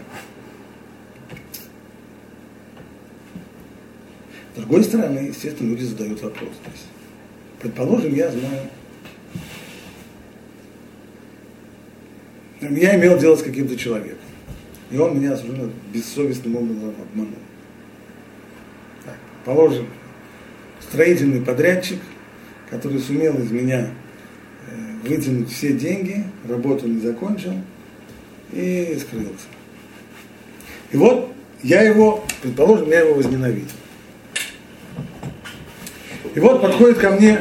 С 4.53 4.57
другой 4.57 4.83
стороны, 4.83 5.19
естественно, 5.19 5.69
люди 5.69 5.83
задают 5.83 6.21
вопрос. 6.21 6.51
Предположим, 7.61 8.13
я 8.13 8.31
знаю 8.31 8.69
Я 12.71 12.95
имел 12.95 13.17
дело 13.17 13.35
с 13.35 13.43
каким-то 13.43 13.75
человеком. 13.77 14.17
И 14.91 14.97
он 14.97 15.19
меня 15.19 15.35
совершенно 15.35 15.71
бессовестным 15.93 16.55
образом 16.57 16.93
обманул. 17.01 17.33
Так, 19.03 19.17
положим, 19.43 19.87
строительный 20.79 21.41
подрядчик, 21.41 21.99
который 22.69 22.99
сумел 22.99 23.35
из 23.37 23.51
меня 23.51 23.89
э, 24.67 25.07
вытянуть 25.07 25.51
все 25.51 25.73
деньги, 25.73 26.23
работу 26.47 26.87
не 26.87 27.01
закончил 27.01 27.53
и 28.51 28.97
скрылся. 28.99 29.47
И 30.91 30.97
вот 30.97 31.33
я 31.63 31.81
его, 31.81 32.23
предположим, 32.41 32.89
я 32.89 33.01
его 33.01 33.15
возненавидел. 33.15 33.75
И 36.35 36.39
вот 36.39 36.61
подходит 36.61 36.97
ко 36.99 37.11
мне, 37.11 37.39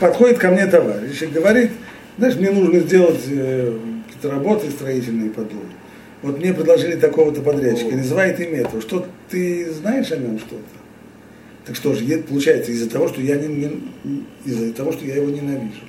подходит 0.00 0.38
ко 0.38 0.50
мне 0.50 0.66
товарищ 0.66 1.22
и 1.22 1.26
говорит, 1.26 1.72
знаешь, 2.16 2.36
мне 2.36 2.50
нужно 2.50 2.80
сделать 2.80 3.20
э, 3.26 3.78
работы 4.24 4.70
строительные 4.70 5.30
по 5.30 5.42
дому. 5.42 5.62
Вот 6.22 6.38
мне 6.38 6.52
предложили 6.52 6.96
такого-то 6.96 7.42
подрядчика, 7.42 7.94
называет 7.94 8.40
имя 8.40 8.60
этого. 8.60 8.80
Что 8.80 9.06
ты 9.30 9.70
знаешь 9.70 10.10
о 10.10 10.16
нем 10.16 10.38
что-то? 10.38 10.64
Так 11.64 11.76
что 11.76 11.94
же, 11.94 12.04
получается, 12.22 12.72
из-за 12.72 12.90
того, 12.90 13.08
что 13.08 13.20
я 13.20 13.36
не, 13.36 13.46
не 13.46 14.24
из-за 14.44 14.72
того, 14.72 14.90
что 14.92 15.04
я 15.04 15.16
его 15.16 15.28
ненавижу, 15.28 15.84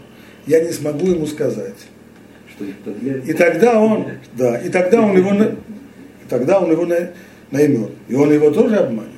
я 0.46 0.64
не 0.64 0.72
смогу 0.72 1.08
ему 1.08 1.26
сказать. 1.26 1.76
И 3.26 3.34
тогда 3.34 3.80
он, 3.80 4.08
да, 4.34 4.58
и 4.58 4.70
тогда 4.70 5.02
он 5.02 5.18
его, 5.18 5.32
тогда 6.28 6.60
он 6.60 6.72
его 6.72 6.86
наймет, 7.52 7.92
и 8.10 8.16
он 8.16 8.32
его 8.32 8.52
тоже 8.52 8.76
обманет. 8.76 9.10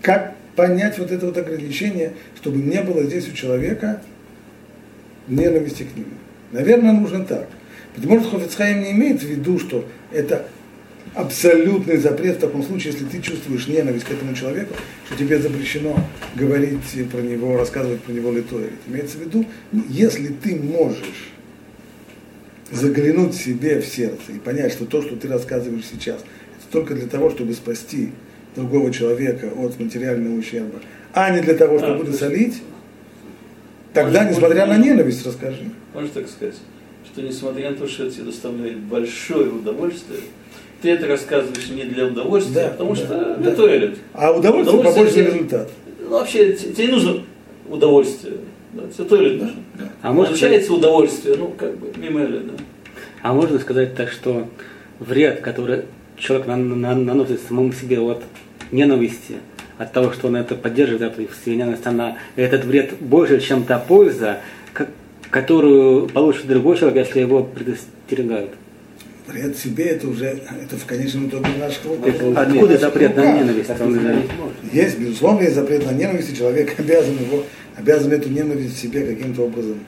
Как 0.00 0.36
понять 0.54 0.98
вот 0.98 1.10
это 1.10 1.26
вот 1.26 1.36
ограничение, 1.36 2.12
чтобы 2.36 2.58
не 2.58 2.80
было 2.82 3.02
здесь 3.02 3.28
у 3.28 3.32
человека 3.32 4.02
ненависти 5.28 5.84
к 5.84 5.96
нему. 5.96 6.10
Наверное, 6.52 6.92
нужно 6.92 7.24
так. 7.24 7.48
Быть 7.96 8.06
может, 8.06 8.28
Хофицхайм 8.28 8.82
не 8.82 8.92
имеет 8.92 9.22
в 9.22 9.26
виду, 9.26 9.58
что 9.58 9.84
это 10.12 10.46
абсолютный 11.14 11.96
запрет 11.96 12.36
в 12.36 12.40
таком 12.40 12.62
случае, 12.62 12.92
если 12.92 13.04
ты 13.06 13.20
чувствуешь 13.20 13.68
ненависть 13.68 14.04
к 14.04 14.10
этому 14.10 14.34
человеку, 14.34 14.74
что 15.06 15.16
тебе 15.16 15.38
запрещено 15.38 15.96
говорить 16.34 16.80
про 17.10 17.20
него, 17.20 17.56
рассказывать 17.56 18.00
про 18.02 18.12
него 18.12 18.32
литое. 18.32 18.70
Имеется 18.86 19.18
в 19.18 19.20
виду, 19.20 19.44
если 19.88 20.28
ты 20.28 20.56
можешь 20.56 21.30
заглянуть 22.72 23.34
себе 23.34 23.80
в 23.80 23.86
сердце 23.86 24.32
и 24.34 24.38
понять, 24.38 24.72
что 24.72 24.86
то, 24.86 25.02
что 25.02 25.16
ты 25.16 25.28
рассказываешь 25.28 25.84
сейчас, 25.84 26.16
это 26.16 26.72
только 26.72 26.94
для 26.94 27.06
того, 27.06 27.30
чтобы 27.30 27.52
спасти 27.52 28.10
другого 28.56 28.92
человека 28.92 29.50
от 29.56 29.78
материального 29.78 30.36
ущерба, 30.36 30.80
а 31.12 31.30
не 31.30 31.42
для 31.42 31.54
того, 31.54 31.78
чтобы 31.78 32.04
досолить, 32.04 32.62
Тогда, 33.94 34.22
может, 34.22 34.36
несмотря 34.36 34.66
на 34.66 34.76
ненависть, 34.76 35.24
расскажи. 35.24 35.70
Можно 35.94 36.10
так 36.10 36.28
сказать, 36.28 36.56
что 37.06 37.22
несмотря 37.22 37.70
на 37.70 37.76
то, 37.76 37.86
что 37.86 38.04
это 38.04 38.14
тебе 38.14 38.24
доставляет 38.24 38.78
большое 38.80 39.48
удовольствие, 39.48 40.20
ты 40.82 40.90
это 40.90 41.06
рассказываешь 41.06 41.68
не 41.68 41.84
для 41.84 42.06
удовольствия, 42.06 42.54
да, 42.54 42.66
а 42.66 42.70
потому 42.70 42.90
да, 42.90 42.96
что 42.96 43.08
да. 43.08 43.34
готовят. 43.36 43.98
А 44.12 44.32
удовольствие, 44.32 44.80
удовольствие 44.80 44.94
побольше 44.94 45.14
тебе, 45.14 45.26
результат. 45.26 45.70
Ну, 46.00 46.08
вообще, 46.10 46.52
тебе 46.52 46.86
не 46.86 46.92
нужно 46.92 47.22
удовольствие. 47.68 48.34
Да, 48.72 48.82
тебе 48.88 49.04
туалет 49.04 49.38
да, 49.38 49.44
нужно. 49.46 49.62
Да. 49.78 49.84
А 50.02 50.12
может, 50.12 50.30
Получается 50.32 50.72
удовольствие, 50.74 51.36
ну, 51.38 51.54
как 51.56 51.78
бы, 51.78 51.92
мимо 51.96 52.26
да. 52.26 52.52
А 53.22 53.32
можно 53.32 53.58
сказать 53.60 53.94
так, 53.94 54.10
что 54.10 54.48
вред, 54.98 55.40
который 55.40 55.84
человек 56.18 56.46
наносит 56.46 57.40
самому 57.46 57.72
себе 57.72 58.00
от 58.00 58.22
ненависти, 58.72 59.36
от 59.78 59.92
того, 59.92 60.12
что 60.12 60.28
он 60.28 60.36
это 60.36 60.54
поддерживает, 60.54 61.18
эту 61.18 61.50
ненависть, 61.50 61.86
она, 61.86 62.18
этот 62.36 62.64
вред 62.64 62.94
больше, 63.00 63.40
чем 63.40 63.64
та 63.64 63.78
польза, 63.78 64.40
которую 65.30 66.08
получит 66.08 66.46
другой 66.46 66.78
человек, 66.78 67.06
если 67.06 67.20
его 67.20 67.42
предостерегают. 67.42 68.50
Вред 69.26 69.56
себе 69.56 69.86
это 69.86 70.06
уже, 70.06 70.26
это 70.26 70.76
в 70.76 70.84
конечном 70.84 71.28
итоге 71.28 71.48
наш 71.58 71.78
круг. 71.78 71.98
Откуда 72.36 72.78
запрет 72.78 73.16
на 73.16 73.32
ненависть? 73.32 73.70
Есть, 74.72 74.98
безусловно, 74.98 75.42
есть 75.42 75.54
запрет 75.54 75.86
на 75.86 75.92
ненависть, 75.92 76.32
и 76.32 76.36
человек 76.36 76.74
обязан 76.78 77.14
его, 77.14 77.42
обязан 77.76 78.12
эту 78.12 78.28
ненависть 78.28 78.76
в 78.76 78.80
себе 78.80 79.04
каким-то 79.06 79.42
образом 79.42 79.78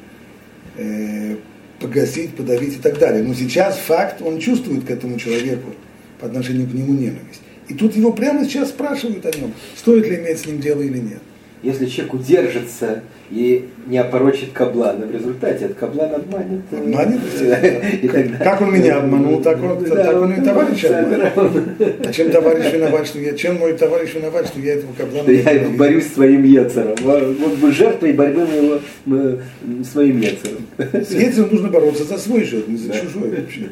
э, 0.76 1.36
погасить, 1.78 2.34
подавить 2.34 2.76
и 2.76 2.80
так 2.80 2.98
далее. 2.98 3.22
Но 3.22 3.34
сейчас 3.34 3.76
факт, 3.76 4.22
он 4.22 4.40
чувствует 4.40 4.84
к 4.84 4.90
этому 4.90 5.18
человеку 5.18 5.74
по 6.18 6.26
отношению 6.26 6.66
к 6.66 6.72
нему 6.72 6.94
ненависть. 6.94 7.42
И 7.68 7.74
тут 7.74 7.96
его 7.96 8.12
прямо 8.12 8.44
сейчас 8.44 8.68
спрашивают 8.70 9.24
о 9.26 9.36
нем, 9.36 9.52
стоит 9.74 10.06
ли 10.08 10.16
иметь 10.16 10.40
с 10.40 10.46
ним 10.46 10.60
дело 10.60 10.82
или 10.82 10.98
нет 10.98 11.20
если 11.66 11.86
человек 11.86 12.14
удержится 12.14 13.02
и 13.30 13.68
не 13.88 13.98
опорочит 13.98 14.52
каблана, 14.52 15.04
в 15.06 15.10
результате 15.10 15.66
от 15.66 15.74
каблана 15.74 16.16
обманет. 16.16 16.60
Э, 16.70 16.78
обманет? 16.78 17.20
И 18.02 18.08
тогда... 18.08 18.38
Как 18.38 18.60
он 18.60 18.72
меня 18.72 18.98
обманул, 18.98 19.42
так 19.42 19.60
он, 19.62 19.82
да, 19.82 20.04
так 20.04 20.22
он 20.22 20.32
и 20.32 20.44
товарищ 20.44 20.84
обманул. 20.84 21.62
А 22.04 22.12
чем 22.12 22.30
товарищ 22.30 22.72
виноват, 22.72 23.06
что 23.06 23.18
я, 23.18 23.32
чем 23.32 23.56
мой 23.56 23.72
товарищ 23.72 24.14
виноват, 24.14 24.46
что 24.46 24.60
я 24.60 24.74
этого 24.74 24.92
каблана 24.92 25.28
Я 25.28 25.50
его 25.50 25.72
борюсь 25.72 26.06
с 26.06 26.14
своим 26.14 26.44
Ецером. 26.44 26.94
Вот 27.02 27.54
бы 27.58 27.72
жертвой 27.72 28.12
борьбы 28.12 28.46
моего 28.46 29.40
своим 29.82 30.20
Ецером. 30.20 30.66
С 30.78 31.10
Ецером 31.10 31.50
нужно 31.50 31.68
бороться 31.68 32.04
за 32.04 32.18
свой 32.18 32.44
счет, 32.44 32.68
не 32.68 32.76
за 32.76 32.92
чужой 32.92 33.30
вообще. 33.30 33.68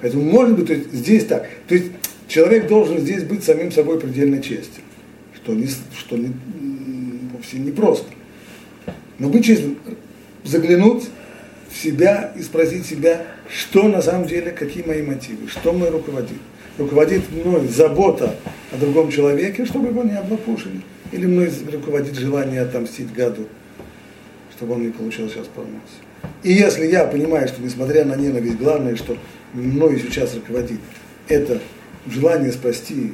Поэтому 0.00 0.24
может 0.24 0.56
быть, 0.56 0.66
то 0.66 0.74
есть, 0.74 0.92
здесь 0.92 1.24
так. 1.24 1.48
То 1.66 1.74
есть 1.74 1.86
человек 2.28 2.68
должен 2.68 2.98
здесь 2.98 3.24
быть 3.24 3.44
самим 3.44 3.70
собой 3.72 4.00
предельно 4.00 4.42
честен. 4.42 4.82
Что, 5.34 5.54
не, 5.54 5.68
что 5.96 6.16
не, 6.16 6.32
вовсе 7.32 7.58
непросто. 7.58 8.08
Но 9.18 9.28
быть 9.28 9.44
честным, 9.44 9.78
заглянуть 10.44 11.04
в 11.70 11.76
себя 11.76 12.32
и 12.36 12.42
спросить 12.42 12.86
себя, 12.86 13.26
что 13.48 13.88
на 13.88 14.02
самом 14.02 14.26
деле, 14.26 14.50
какие 14.50 14.84
мои 14.84 15.02
мотивы, 15.02 15.48
что 15.48 15.72
мной 15.72 15.90
руководит. 15.90 16.38
Руководит 16.78 17.22
мной 17.32 17.66
забота 17.68 18.36
о 18.72 18.76
другом 18.76 19.10
человеке, 19.10 19.64
чтобы 19.64 19.88
его 19.88 20.02
не 20.02 20.18
облапушили. 20.18 20.82
Или 21.12 21.26
мной 21.26 21.50
руководит 21.72 22.16
желание 22.16 22.60
отомстить 22.60 23.12
гаду, 23.12 23.46
чтобы 24.56 24.74
он 24.74 24.82
не 24.82 24.90
получил 24.90 25.30
сейчас 25.30 25.46
по 25.46 25.64
И 26.42 26.52
если 26.52 26.86
я 26.86 27.06
понимаю, 27.06 27.48
что 27.48 27.62
несмотря 27.62 28.04
на 28.04 28.16
ненависть, 28.16 28.56
главное, 28.56 28.96
что 28.96 29.16
мной 29.54 30.00
сейчас 30.00 30.34
руководит, 30.34 30.80
это 31.28 31.60
желание 32.07 32.51
спасти 32.51 33.13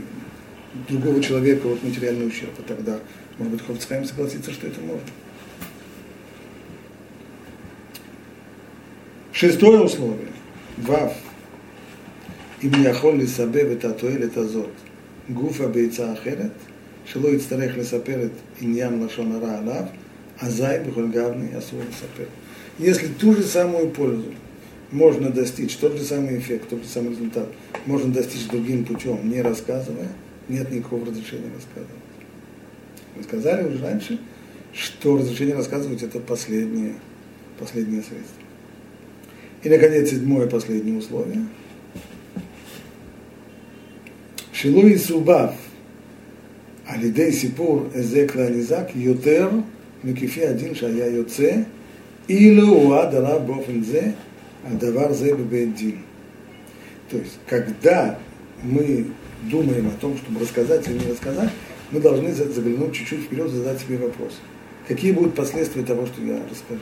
другого 0.87 1.21
человека 1.21 1.67
от 1.67 1.83
материального 1.83 2.27
ущерба, 2.27 2.61
тогда 2.67 2.99
может 3.37 3.53
быть, 3.53 3.65
Хофцхайм 3.65 4.03
согласится, 4.03 4.51
что 4.51 4.67
это 4.67 4.81
можно. 4.81 5.05
Шестое 9.31 9.81
условие. 9.81 10.31
Вав. 10.77 11.13
אם 12.63 12.71
יכול 12.83 13.19
לסבב 13.19 13.71
את 13.71 13.85
התועלת 13.85 14.37
הזאת 14.37 14.69
גופה 15.33 15.67
בעצה 15.67 16.13
אחרת, 16.13 16.51
שלא 17.05 17.27
יצטרך 17.27 17.77
לספר 17.77 18.25
את 18.25 18.31
עניין 18.61 19.03
לשון 19.05 19.31
הרע 19.31 19.57
עליו, 19.57 19.83
אזי 20.39 20.63
בכל 20.89 21.07
גבני 21.07 21.57
אסור 21.57 21.79
לספר. 21.89 22.25
Если 22.79 23.07
ту 23.19 23.33
же 23.33 23.43
самую 23.43 23.89
пользу 23.89 24.31
можно 24.92 25.30
достичь 25.30 25.76
тот 25.76 25.96
же 25.96 26.04
самый 26.04 26.38
эффект, 26.38 26.68
тот 26.68 26.82
же 26.82 26.88
самый 26.88 27.10
результат, 27.10 27.48
можно 27.86 28.12
достичь 28.12 28.46
другим 28.46 28.84
путем, 28.84 29.28
не 29.28 29.40
рассказывая, 29.40 30.08
нет 30.48 30.70
никакого 30.70 31.06
разрешения 31.06 31.50
рассказывать. 31.54 32.02
Мы 33.16 33.22
сказали 33.24 33.66
уже 33.66 33.82
раньше, 33.82 34.18
что 34.72 35.16
разрешение 35.16 35.56
рассказывать 35.56 36.02
это 36.02 36.20
последнее, 36.20 36.94
последнее 37.58 38.02
средство. 38.02 38.42
И, 39.62 39.68
наконец, 39.68 40.10
седьмое 40.10 40.46
последнее 40.46 40.98
условие. 40.98 41.46
Шилу 44.52 44.86
и 44.86 44.96
субав, 44.96 45.54
алидей 46.86 47.32
сипур 47.32 47.90
эзек 47.94 48.34
ланизак, 48.34 48.94
йотер, 48.94 49.50
микифи 50.02 50.40
один 50.40 50.74
шая 50.74 51.10
йоце, 51.10 51.66
илу 52.28 52.88
уадара 52.88 53.38
бофензе, 53.38 54.14
Давар 54.68 55.12
Зейбедин. 55.12 55.98
То 57.10 57.18
есть, 57.18 57.38
когда 57.46 58.18
мы 58.62 59.06
думаем 59.42 59.88
о 59.88 60.00
том, 60.00 60.16
чтобы 60.16 60.40
рассказать 60.40 60.88
или 60.88 60.98
не 60.98 61.10
рассказать, 61.10 61.50
мы 61.90 62.00
должны 62.00 62.32
заглянуть 62.32 62.94
чуть-чуть 62.94 63.24
вперед, 63.24 63.50
задать 63.50 63.80
себе 63.80 63.98
вопрос. 63.98 64.38
Какие 64.88 65.12
будут 65.12 65.34
последствия 65.34 65.82
того, 65.82 66.06
что 66.06 66.22
я 66.22 66.40
расскажу? 66.50 66.80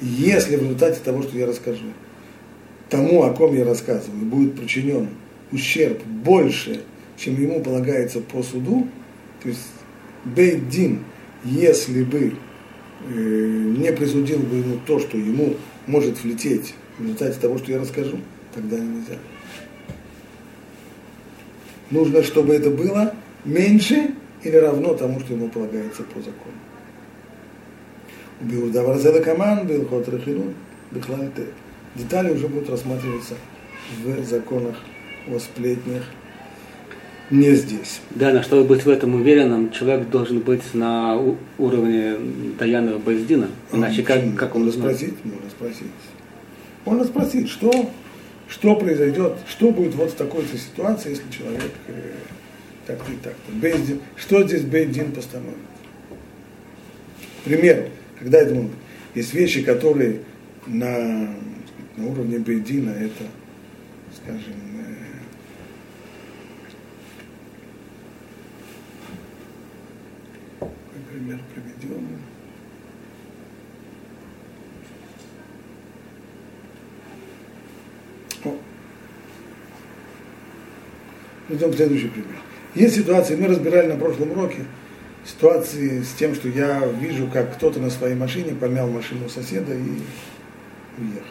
Если 0.00 0.56
в 0.56 0.62
результате 0.62 1.00
того, 1.02 1.22
что 1.22 1.36
я 1.36 1.46
расскажу, 1.46 1.86
тому, 2.88 3.22
о 3.22 3.32
ком 3.32 3.54
я 3.54 3.64
рассказываю, 3.64 4.24
будет 4.24 4.56
причинен 4.58 5.08
ущерб 5.52 6.02
больше, 6.04 6.82
чем 7.16 7.40
ему 7.40 7.60
полагается 7.60 8.20
по 8.20 8.42
суду, 8.42 8.88
то 9.42 9.48
есть 9.48 9.60
Бейдин, 10.24 11.00
если 11.44 12.02
бы 12.04 12.34
э, 13.08 13.12
не 13.14 13.92
присудил 13.92 14.38
бы 14.38 14.56
ему 14.56 14.78
то, 14.86 14.98
что 14.98 15.16
ему 15.16 15.56
может 15.86 16.22
влететь 16.22 16.74
в 17.00 17.02
результате 17.02 17.40
того, 17.40 17.58
что 17.58 17.72
я 17.72 17.78
расскажу, 17.78 18.18
тогда 18.54 18.78
нельзя. 18.78 19.16
Нужно, 21.90 22.22
чтобы 22.22 22.54
это 22.54 22.70
было 22.70 23.14
меньше 23.44 24.14
или 24.42 24.56
равно 24.56 24.94
тому, 24.94 25.18
что 25.20 25.32
ему 25.32 25.48
полагается 25.48 26.02
по 26.02 26.20
закону. 26.20 26.54
Биурдавар 28.40 28.98
Зелакаман, 28.98 29.66
Билхот 29.66 30.08
Рахилун, 30.08 30.54
Бихлальте. 30.90 31.46
Детали 31.94 32.32
уже 32.32 32.48
будут 32.48 32.70
рассматриваться 32.70 33.34
в 34.04 34.24
законах 34.24 34.76
о 35.28 35.38
сплетнях, 35.38 36.04
не 37.30 37.54
здесь. 37.54 38.00
Да, 38.10 38.32
на 38.32 38.42
чтобы 38.42 38.64
быть 38.64 38.84
в 38.84 38.88
этом 38.88 39.14
уверенным, 39.14 39.70
человек 39.70 40.08
должен 40.08 40.40
быть 40.40 40.74
на 40.74 41.16
уровне 41.58 42.16
Даяна 42.58 42.98
Баздина. 42.98 43.48
Иначе 43.72 44.02
как, 44.02 44.18
как 44.36 44.56
он 44.56 44.64
Можно 44.64 44.80
спросить, 44.80 45.14
можно 45.24 45.48
спросить. 45.48 45.86
Можно 46.84 47.04
спросить, 47.04 47.48
что, 47.48 47.90
что 48.48 48.76
произойдет, 48.76 49.34
что 49.48 49.70
будет 49.70 49.94
вот 49.94 50.12
в 50.12 50.14
такой-то 50.14 50.56
ситуации, 50.56 51.10
если 51.10 51.30
человек 51.30 51.72
э, 51.88 52.14
так-то 52.86 53.12
и 53.12 53.16
так-то. 53.16 53.52
Бейдин, 53.52 54.00
что 54.16 54.46
здесь 54.46 54.62
Бейдин 54.62 55.12
постановит? 55.12 55.58
Пример, 57.44 57.88
когда 58.18 58.38
это 58.38 58.54
может 58.54 58.72
Есть 59.14 59.34
вещи, 59.34 59.62
которые 59.62 60.20
на, 60.66 61.34
на 61.96 62.06
уровне 62.06 62.38
Бейдина, 62.38 62.90
это, 62.90 63.24
скажем, 64.16 64.54
э, 70.60 70.66
пример 71.10 71.40
приведем? 71.54 72.20
О. 78.44 78.56
Идем 81.50 81.72
следующий 81.72 82.08
пример. 82.08 82.36
Есть 82.74 82.94
ситуации, 82.94 83.34
мы 83.34 83.48
разбирали 83.48 83.88
на 83.88 83.96
прошлом 83.96 84.30
уроке, 84.30 84.64
ситуации 85.24 86.02
с 86.02 86.12
тем, 86.12 86.34
что 86.34 86.48
я 86.48 86.86
вижу, 86.86 87.26
как 87.26 87.56
кто-то 87.56 87.80
на 87.80 87.90
своей 87.90 88.14
машине 88.14 88.54
помял 88.54 88.88
машину 88.88 89.28
соседа 89.28 89.74
и 89.74 89.78
уехал. 90.98 91.26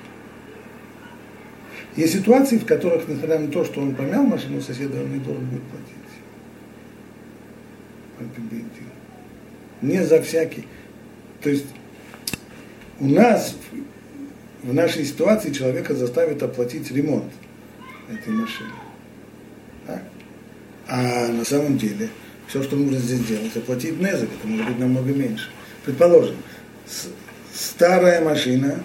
Есть 1.96 2.14
ситуации, 2.14 2.58
в 2.58 2.66
которых, 2.66 3.08
несмотря 3.08 3.40
на 3.40 3.48
то, 3.48 3.64
что 3.64 3.82
он 3.82 3.96
помял 3.96 4.24
машину 4.24 4.62
соседа, 4.62 5.02
он 5.02 5.12
не 5.12 5.20
должен 5.20 5.46
будет 5.46 5.64
платить. 5.64 5.96
Не 9.82 10.04
за 10.04 10.22
всякий. 10.22 10.68
То 11.42 11.50
есть 11.50 11.68
у 13.00 13.08
нас 13.08 13.56
в 14.64 14.74
нашей 14.74 15.06
ситуации 15.06 15.52
человека 15.52 15.96
заставят 15.96 16.44
оплатить 16.44 16.92
ремонт 16.92 17.32
этой 18.10 18.34
машины. 18.34 18.70
Так? 19.90 20.04
А 20.88 21.28
на 21.30 21.44
самом 21.44 21.78
деле 21.78 22.10
все, 22.48 22.62
что 22.62 22.76
нужно 22.76 22.98
здесь 23.00 23.20
сделать, 23.20 23.56
оплатить 23.58 24.00
незак, 24.00 24.30
это 24.38 24.48
может 24.48 24.68
быть 24.68 24.80
намного 24.80 25.12
меньше. 25.12 25.50
Предположим, 25.84 26.36
старая 27.54 28.24
машина, 28.24 28.84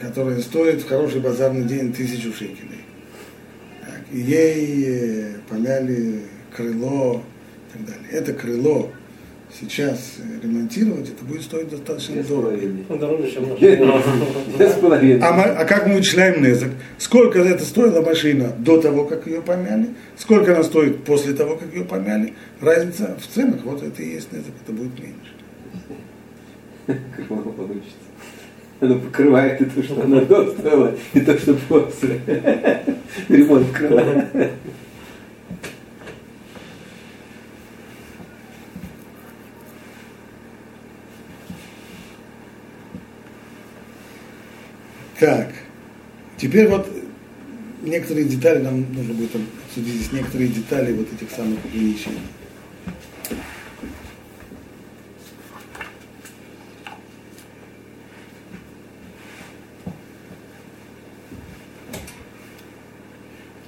которая 0.00 0.40
стоит 0.40 0.82
в 0.82 0.88
хороший 0.88 1.20
базарный 1.20 1.64
день 1.64 1.92
тысячу 1.92 2.32
шекелей. 2.32 2.84
Так, 3.80 4.02
и 4.12 4.20
ей 4.20 4.84
э, 4.86 5.32
помяли 5.48 6.22
крыло 6.54 7.24
и 7.68 7.72
так 7.72 7.86
далее. 7.86 8.10
Это 8.12 8.32
крыло 8.34 8.92
сейчас 9.52 10.16
ремонтировать, 10.42 11.08
это 11.08 11.24
будет 11.24 11.42
стоить 11.42 11.68
достаточно 11.68 12.22
дорого. 12.22 12.58
Ну. 12.62 12.84
А, 15.22 15.42
а 15.42 15.64
как 15.64 15.86
мы 15.86 15.94
вычисляем 15.94 16.42
незак? 16.42 16.70
Сколько 16.98 17.40
это 17.40 17.64
стоила 17.64 18.02
машина 18.02 18.52
до 18.58 18.80
того, 18.80 19.04
как 19.04 19.26
ее 19.26 19.40
помяли? 19.40 19.90
Сколько 20.16 20.54
она 20.54 20.64
стоит 20.64 21.04
после 21.04 21.34
того, 21.34 21.56
как 21.56 21.74
ее 21.74 21.84
помяли? 21.84 22.34
Разница 22.60 23.16
в 23.20 23.34
ценах, 23.34 23.64
вот 23.64 23.82
это 23.82 24.02
и 24.02 24.14
есть 24.14 24.32
незак, 24.32 24.52
это 24.64 24.72
будет 24.72 24.98
меньше. 24.98 25.32
Как 27.16 27.30
оно 27.30 27.52
получится. 27.52 27.92
Оно 28.80 28.98
покрывает 28.98 29.60
и 29.60 29.64
то, 29.66 29.82
что 29.82 30.02
оно 30.02 30.24
до 30.24 30.50
стоило, 30.58 30.94
и 31.12 31.20
то, 31.20 31.38
что 31.38 31.54
после. 31.68 32.20
Ремонт 33.28 33.68
покрывает. 33.68 34.52
Так, 45.18 45.48
теперь 46.36 46.68
вот 46.68 46.88
некоторые 47.82 48.26
детали, 48.26 48.62
нам 48.62 48.86
нужно 48.94 49.14
будет 49.14 49.32
обсудить 49.34 49.94
здесь 49.94 50.12
некоторые 50.12 50.48
детали 50.48 50.92
вот 50.92 51.12
этих 51.12 51.34
самых 51.34 51.58
ограничений. 51.64 52.20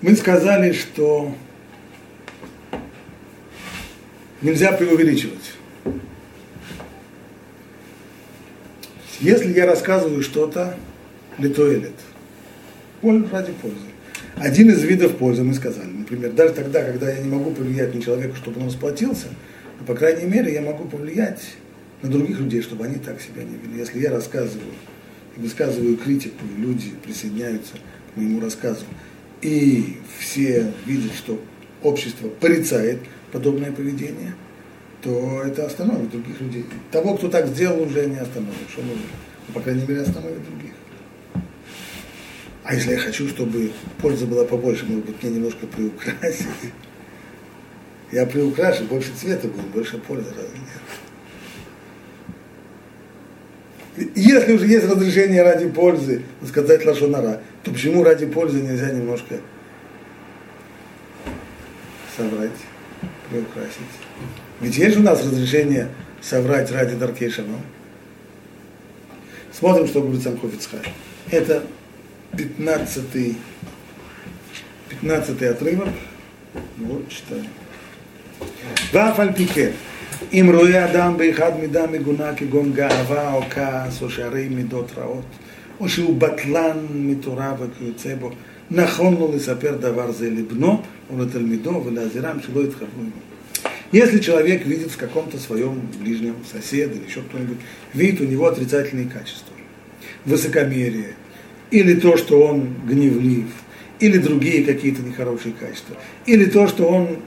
Мы 0.03 0.15
сказали, 0.15 0.73
что 0.73 1.35
нельзя 4.41 4.71
преувеличивать. 4.71 5.55
Если 9.19 9.53
я 9.53 9.67
рассказываю 9.67 10.23
что-то, 10.23 10.79
литоэлет, 11.41 11.95
польза 13.01 13.29
ради 13.31 13.53
пользы. 13.53 13.77
Один 14.37 14.71
из 14.71 14.83
видов 14.83 15.17
пользы 15.17 15.43
мы 15.43 15.55
сказали, 15.55 15.91
например, 15.91 16.33
даже 16.33 16.55
тогда, 16.55 16.83
когда 16.83 17.11
я 17.11 17.21
не 17.21 17.29
могу 17.29 17.51
повлиять 17.51 17.95
на 17.95 18.01
человека, 18.01 18.37
чтобы 18.37 18.61
он 18.61 18.71
сплотился, 18.71 19.29
но, 19.79 19.87
по 19.87 19.95
крайней 19.95 20.25
мере, 20.25 20.53
я 20.53 20.63
могу 20.63 20.85
повлиять 20.85 21.41
на 22.03 22.11
других 22.11 22.39
людей, 22.39 22.63
чтобы 22.63 22.85
они 22.85 22.97
так 22.97 23.21
себя 23.21 23.43
не 23.43 23.57
вели. 23.57 23.79
Если 23.79 24.01
я 24.01 24.11
рассказываю, 24.11 24.73
и 25.37 25.41
высказываю 25.41 25.97
критику, 25.97 26.45
люди 26.57 26.91
присоединяются 27.03 27.75
к 28.13 28.17
моему 28.17 28.41
рассказу, 28.41 28.85
и 29.43 29.99
все 30.19 30.73
видят, 30.87 31.13
что 31.15 31.41
общество 31.83 32.29
порицает 32.29 33.01
подобное 33.33 33.73
поведение, 33.73 34.35
то 35.03 35.43
это 35.43 35.67
остановит 35.67 36.11
других 36.11 36.41
людей. 36.41 36.65
Того, 36.91 37.17
кто 37.17 37.29
так 37.29 37.47
сделал, 37.49 37.83
уже 37.83 38.07
не 38.07 38.19
остановит. 38.19 38.69
Что 38.71 38.83
нужно? 38.83 39.03
Ну, 39.49 39.55
по 39.55 39.61
крайней 39.61 39.87
мере, 39.87 40.03
остановит 40.03 40.45
других. 40.45 40.73
А 42.63 42.75
если 42.75 42.93
я 42.93 42.99
хочу, 42.99 43.29
чтобы 43.29 43.73
польза 44.01 44.27
была 44.27 44.45
побольше, 44.45 44.85
может 44.85 45.05
быть, 45.05 45.23
мне 45.23 45.33
немножко 45.33 45.67
приукрасить, 45.67 46.47
я 48.13 48.27
приукрашу, 48.27 48.85
больше 48.85 49.13
цвета 49.19 49.49
будет, 49.49 49.67
больше 49.67 49.99
пользы, 49.99 50.29
разве 50.37 50.59
нет? 50.59 50.83
Если 54.15 54.53
уже 54.53 54.67
есть 54.67 54.87
разрешение 54.87 55.43
ради 55.43 55.69
пользы 55.69 56.23
сказать 56.47 56.85
лошонара, 56.85 57.43
то 57.63 57.71
почему 57.71 58.03
ради 58.05 58.27
пользы 58.27 58.61
нельзя 58.61 58.91
немножко 58.91 59.41
соврать, 62.17 62.51
приукрасить? 63.31 63.81
Ведь 64.61 64.77
есть 64.77 64.97
у 64.99 65.03
нас 65.03 65.25
разрешение 65.25 65.89
соврать 66.21 66.71
ради 66.71 66.95
Даркешана. 66.95 67.59
Смотрим, 69.53 69.87
что 69.87 70.03
говорит 70.03 70.23
сам 70.23 70.39
Хофицхай. 70.39 70.81
Это 71.31 71.65
15 72.38 73.36
15 74.90 75.50
отрывок. 75.50 75.90
Вот, 76.78 77.10
читаем. 77.10 77.46
ואף 78.94 79.20
על 79.20 79.34
פי 79.34 79.48
כן, 79.48 79.72
אם 80.34 80.52
רואה 80.54 80.92
אדם 80.92 81.18
באחד 81.18 81.52
מידה 81.60 81.88
מגונה 81.88 82.36
כגון 82.36 82.74
גאווה 82.74 83.34
או 83.34 83.42
כעס 83.50 84.02
או 84.02 84.10
שערי 84.10 84.48
מידות 84.50 84.92
רעות, 84.98 85.26
או 85.80 85.90
שהוא 85.90 86.18
בטלן 86.18 86.78
מתורה 86.92 87.54
וכיוצא 87.60 88.16
בו, 88.16 88.32
נכון 88.72 89.14
לו 89.14 89.32
לספר 89.36 89.76
דבר 89.76 90.12
זה 90.12 90.30
לבנו 90.30 90.82
או 91.10 91.20
לתלמידו 91.24 91.84
ולהזהירם 91.86 92.38
שלא 92.42 92.64
יתחרבו 92.64 93.02
עמו. 93.02 93.26
Если 93.92 94.20
человек 94.20 94.66
видит 94.66 94.92
в 94.92 94.98
каком-то 94.98 95.38
своем 95.38 95.88
ближнем 96.02 96.36
соседе 96.52 96.96
или 96.96 97.06
еще 97.06 97.22
кто-нибудь, 97.22 97.60
видит 97.94 98.20
у 98.20 98.26
него 98.26 98.48
отрицательные 98.48 99.08
качества, 99.08 99.54
высокомерие, 100.26 101.14
или 101.71 101.95
то, 101.95 102.17
что 102.17 102.43
он 102.43 102.75
гневлив, 102.87 103.47
или 104.01 104.19
другие 104.19 104.65
какие-то 104.65 105.03
нехорошие 105.03 105.55
качества, 105.55 105.97
или 106.27 106.47
то, 106.47 106.67
что 106.67 106.87
он 106.87 107.19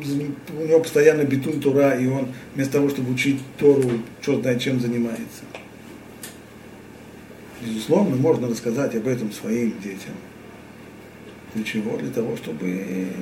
у 0.00 0.64
него 0.64 0.80
постоянно 0.80 1.24
бетун 1.24 1.60
Тура, 1.60 1.98
и 1.98 2.06
он 2.06 2.28
вместо 2.54 2.74
того, 2.74 2.88
чтобы 2.88 3.12
учить 3.12 3.40
Тору, 3.58 3.90
черт 4.24 4.42
знает 4.42 4.60
чем 4.60 4.80
занимается. 4.80 5.42
Безусловно, 7.60 8.14
можно 8.14 8.48
рассказать 8.48 8.94
об 8.94 9.08
этом 9.08 9.32
своим 9.32 9.74
детям. 9.82 10.14
Для 11.54 11.64
чего? 11.64 11.96
Для 11.96 12.10
того, 12.10 12.36
чтобы 12.36 12.66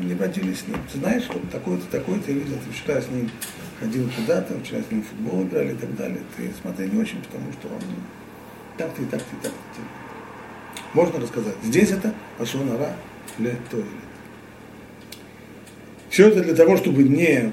не 0.02 0.14
водили 0.14 0.52
с 0.52 0.66
ним. 0.66 0.76
Ты 0.92 0.98
знаешь, 0.98 1.24
вот 1.28 1.48
такой-то, 1.50 1.84
такой-то, 1.90 2.32
видел, 2.32 2.56
ты 2.66 2.72
вчера 2.72 3.00
с 3.00 3.08
ним 3.08 3.30
ходил 3.80 4.10
куда-то, 4.14 4.58
вчера 4.62 4.82
с 4.82 4.90
ним 4.90 5.02
в 5.02 5.06
футбол 5.06 5.44
играли 5.44 5.72
и 5.72 5.76
так 5.76 5.96
далее. 5.96 6.20
Ты 6.36 6.50
смотри 6.60 6.88
не 6.90 7.00
очень, 7.00 7.22
потому 7.22 7.50
что 7.52 7.68
он 7.68 7.80
так-то 8.76 9.00
и 9.00 9.06
так-то 9.06 9.36
и 9.36 9.42
так-то. 9.42 10.05
Можно 10.96 11.20
рассказать. 11.20 11.56
Здесь 11.62 11.90
это 11.90 12.14
Ашонара 12.38 12.96
для 13.36 13.50
Тойлет. 13.70 13.86
Все 16.08 16.28
это 16.28 16.42
для 16.42 16.54
того, 16.54 16.78
чтобы 16.78 17.02
не 17.02 17.52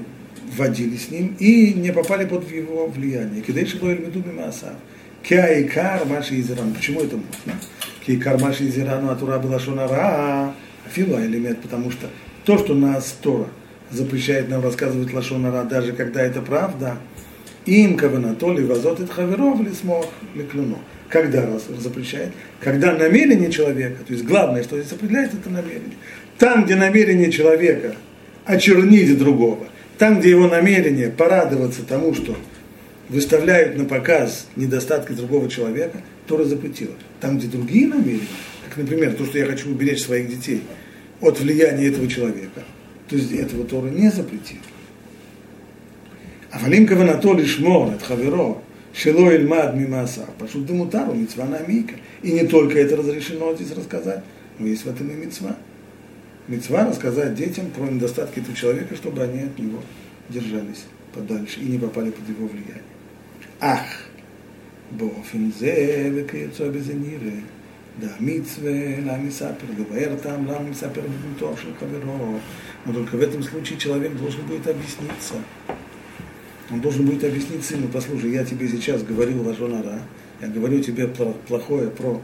водили 0.56 0.96
с 0.96 1.10
ним 1.10 1.36
и 1.38 1.74
не 1.74 1.92
попали 1.92 2.24
под 2.24 2.50
его 2.50 2.86
влияние. 2.86 3.42
Кидейши 3.42 3.78
Лоэль 3.82 4.00
Медуби 4.00 4.30
Мааса. 4.30 4.76
Киаикар 5.22 6.06
Маши 6.06 6.40
Изиран. 6.40 6.72
Почему 6.72 7.00
это 7.00 7.16
можно? 7.16 7.60
Киаикар 8.06 8.40
Маши 8.40 8.66
Изирану 8.66 9.10
Атура 9.10 9.38
была 9.38 9.58
Шонара. 9.58 10.54
Афила 10.86 11.22
элемент, 11.22 11.60
потому 11.60 11.90
что 11.90 12.08
то, 12.46 12.56
что 12.56 12.74
нас 12.74 13.14
Тора 13.20 13.48
запрещает 13.90 14.48
нам 14.48 14.62
рассказывать 14.62 15.12
Лашонара, 15.12 15.64
даже 15.64 15.92
когда 15.92 16.22
это 16.22 16.40
правда, 16.40 16.96
им 17.66 17.98
каванатоли 17.98 18.64
вазот 18.64 19.00
и 19.00 19.06
хаверов 19.06 19.60
ли 19.60 19.72
смог 19.72 20.06
ли 20.34 20.44
клюно. 20.44 20.78
Когда 21.08 21.46
раз 21.46 21.66
запрещает? 21.78 22.32
Когда 22.60 22.94
намерение 22.94 23.50
человека, 23.50 23.98
то 24.06 24.12
есть 24.12 24.24
главное, 24.24 24.62
что 24.62 24.80
здесь 24.80 24.92
определяется, 24.92 25.36
это 25.36 25.50
намерение. 25.50 25.96
Там, 26.38 26.64
где 26.64 26.74
намерение 26.74 27.30
человека 27.30 27.94
очернить 28.44 29.16
другого, 29.18 29.66
там, 29.98 30.18
где 30.18 30.30
его 30.30 30.48
намерение 30.48 31.10
порадоваться 31.10 31.82
тому, 31.84 32.14
что 32.14 32.36
выставляют 33.08 33.76
на 33.76 33.84
показ 33.84 34.48
недостатки 34.56 35.12
другого 35.12 35.48
человека, 35.48 35.98
то 36.26 36.42
запретила. 36.44 36.94
Там, 37.20 37.38
где 37.38 37.46
другие 37.46 37.86
намерения, 37.86 38.26
как, 38.68 38.78
например, 38.78 39.14
то, 39.14 39.24
что 39.24 39.38
я 39.38 39.46
хочу 39.46 39.70
уберечь 39.70 40.02
своих 40.02 40.28
детей 40.28 40.62
от 41.20 41.38
влияния 41.38 41.88
этого 41.88 42.08
человека, 42.08 42.62
то 43.08 43.16
есть 43.16 43.32
этого 43.32 43.64
Тора 43.64 43.88
не 43.88 44.10
запретила. 44.10 44.62
А 46.50 46.58
Валимка 46.60 46.94
Ванатолий 46.94 47.46
Шмор, 47.46 47.92
это 47.94 48.04
Хаверо, 48.04 48.58
Шило 48.94 49.28
Эльмад 49.28 49.74
мимаса, 49.74 50.24
Пашут 50.38 50.66
Демутару, 50.66 51.14
Мицва 51.14 51.46
Намика. 51.46 51.96
И 52.22 52.30
не 52.30 52.46
только 52.46 52.78
это 52.78 52.96
разрешено 52.96 53.54
здесь 53.54 53.72
рассказать, 53.76 54.22
но 54.58 54.68
есть 54.68 54.84
в 54.84 54.88
этом 54.88 55.10
и 55.10 55.14
Мицва. 55.14 55.56
Мицва 56.46 56.86
рассказать 56.86 57.34
детям 57.34 57.70
про 57.70 57.86
недостатки 57.86 58.38
этого 58.38 58.54
человека, 58.54 58.94
чтобы 58.94 59.22
они 59.22 59.42
от 59.42 59.58
него 59.58 59.80
держались 60.28 60.84
подальше 61.12 61.60
и 61.60 61.64
не 61.64 61.78
попали 61.78 62.10
под 62.10 62.28
его 62.28 62.46
влияние. 62.46 62.82
Ах! 63.60 63.84
Бофинзе, 64.92 66.10
векецо 66.10 66.70
безенире. 66.70 67.42
Да, 67.96 68.10
митсве, 68.18 69.02
ла 69.06 69.16
мисапер, 69.16 69.68
гавер 69.76 70.16
там, 70.18 70.48
ла 70.48 70.58
мисапер, 70.58 71.04
но 72.84 72.92
только 72.92 73.16
в 73.16 73.22
этом 73.22 73.42
случае 73.42 73.78
человек 73.78 74.16
должен 74.16 74.42
будет 74.46 74.66
объясниться, 74.66 75.34
он 76.74 76.80
должен 76.80 77.06
будет 77.06 77.22
объяснить 77.22 77.64
сыну, 77.64 77.86
послушай, 77.86 78.32
я 78.32 78.44
тебе 78.44 78.66
сейчас 78.66 79.04
говорил 79.04 79.46
лажонара, 79.46 80.00
я 80.40 80.48
говорю 80.48 80.80
тебе 80.80 81.06
плохое 81.06 81.88
про 81.88 82.20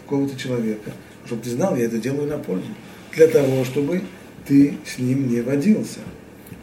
такого-то 0.00 0.36
человека, 0.36 0.90
чтобы 1.24 1.42
ты 1.44 1.50
знал, 1.50 1.76
я 1.76 1.84
это 1.84 1.98
делаю 1.98 2.28
на 2.28 2.36
пользу. 2.36 2.66
Для 3.14 3.28
того, 3.28 3.64
чтобы 3.64 4.02
ты 4.44 4.74
с 4.84 4.98
ним 4.98 5.28
не 5.28 5.40
водился. 5.40 6.00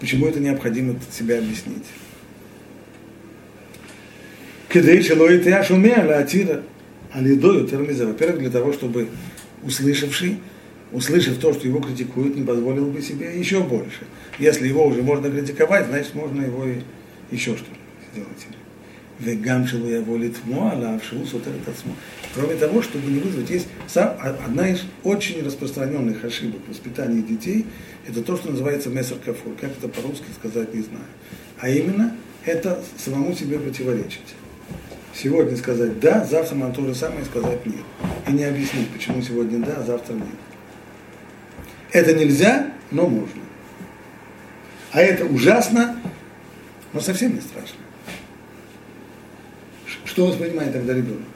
Почему 0.02 0.28
это 0.28 0.41
необходимо 0.41 0.99
себя 1.17 1.38
объяснить? 1.38 1.86
Кедей 4.67 5.02
шелой 5.02 5.39
ты 5.39 5.54
ашумея 5.54 6.06
лаатира 6.06 6.63
алидою 7.13 7.65
термиза. 7.69 8.06
Во-первых, 8.06 8.39
для 8.39 8.49
того, 8.49 8.73
чтобы 8.73 9.08
услышавший, 9.63 10.39
услышав 10.91 11.38
то, 11.38 11.54
что 11.54 11.65
его 11.65 11.80
критикуют, 11.80 12.36
не 12.36 12.43
позволил 12.43 12.88
бы 12.88 13.02
себе 13.02 13.39
еще 13.39 13.62
больше. 13.62 14.02
Если 14.39 14.67
его 14.67 14.86
уже 14.86 15.02
можно 15.04 15.32
критиковать, 15.32 15.88
значит 15.88 16.15
можно 16.15 16.41
его 16.41 16.65
и 16.65 16.80
еще 17.32 17.56
что-то. 17.56 17.72
делайте. 18.13 18.48
Вегам 19.20 19.68
шелу 19.68 19.89
я 19.89 20.02
волит 20.02 20.38
муала, 20.46 21.00
шелу 21.02 21.26
сотер 21.26 21.52
Кроме 22.34 22.56
того, 22.56 22.82
чтобы 22.82 23.12
не 23.12 23.20
вызвать, 23.20 23.50
есть 23.50 23.68
сам, 23.88 24.15
одна 24.22 24.70
из 24.70 24.84
очень 25.04 25.44
распространенных 25.44 26.24
ошибок 26.24 26.62
в 26.65 26.70
воспитании 26.70 27.22
детей, 27.22 27.65
это 28.08 28.22
то, 28.24 28.38
что 28.38 28.52
называется 28.52 28.89
мессер 28.89 29.18
кафур. 29.18 29.56
Как 29.60 29.72
это 29.72 29.89
по-русски 29.89 30.26
сказать, 30.38 30.74
не 30.74 30.82
знаю. 30.82 31.06
А 31.60 31.70
именно, 31.70 32.15
это 32.46 32.82
самому 32.98 33.34
себе 33.36 33.60
противоречить. 33.60 34.36
Сегодня 35.13 35.58
сказать 35.58 36.00
да, 36.00 36.24
завтра 36.24 36.56
нам 36.56 36.72
то 36.72 36.86
же 36.86 36.96
самое 36.96 37.26
сказать 37.26 37.65
нет. 37.65 37.84
И 38.28 38.32
не 38.32 38.46
объяснить, 38.46 38.89
почему 38.89 39.22
сегодня 39.22 39.60
да, 39.60 39.78
а 39.80 39.84
завтра 39.84 40.13
нет. 40.13 40.26
Это 41.92 42.13
нельзя, 42.13 42.72
но 42.92 43.08
можно. 43.08 43.42
А 44.92 45.02
это 45.02 45.26
ужасно, 45.26 46.00
но 46.93 46.99
совсем 46.99 47.36
не 47.36 47.41
страшно. 47.41 47.78
Что 50.06 50.28
воспринимает 50.28 50.73
тогда 50.73 50.93
ребенок? 50.93 51.28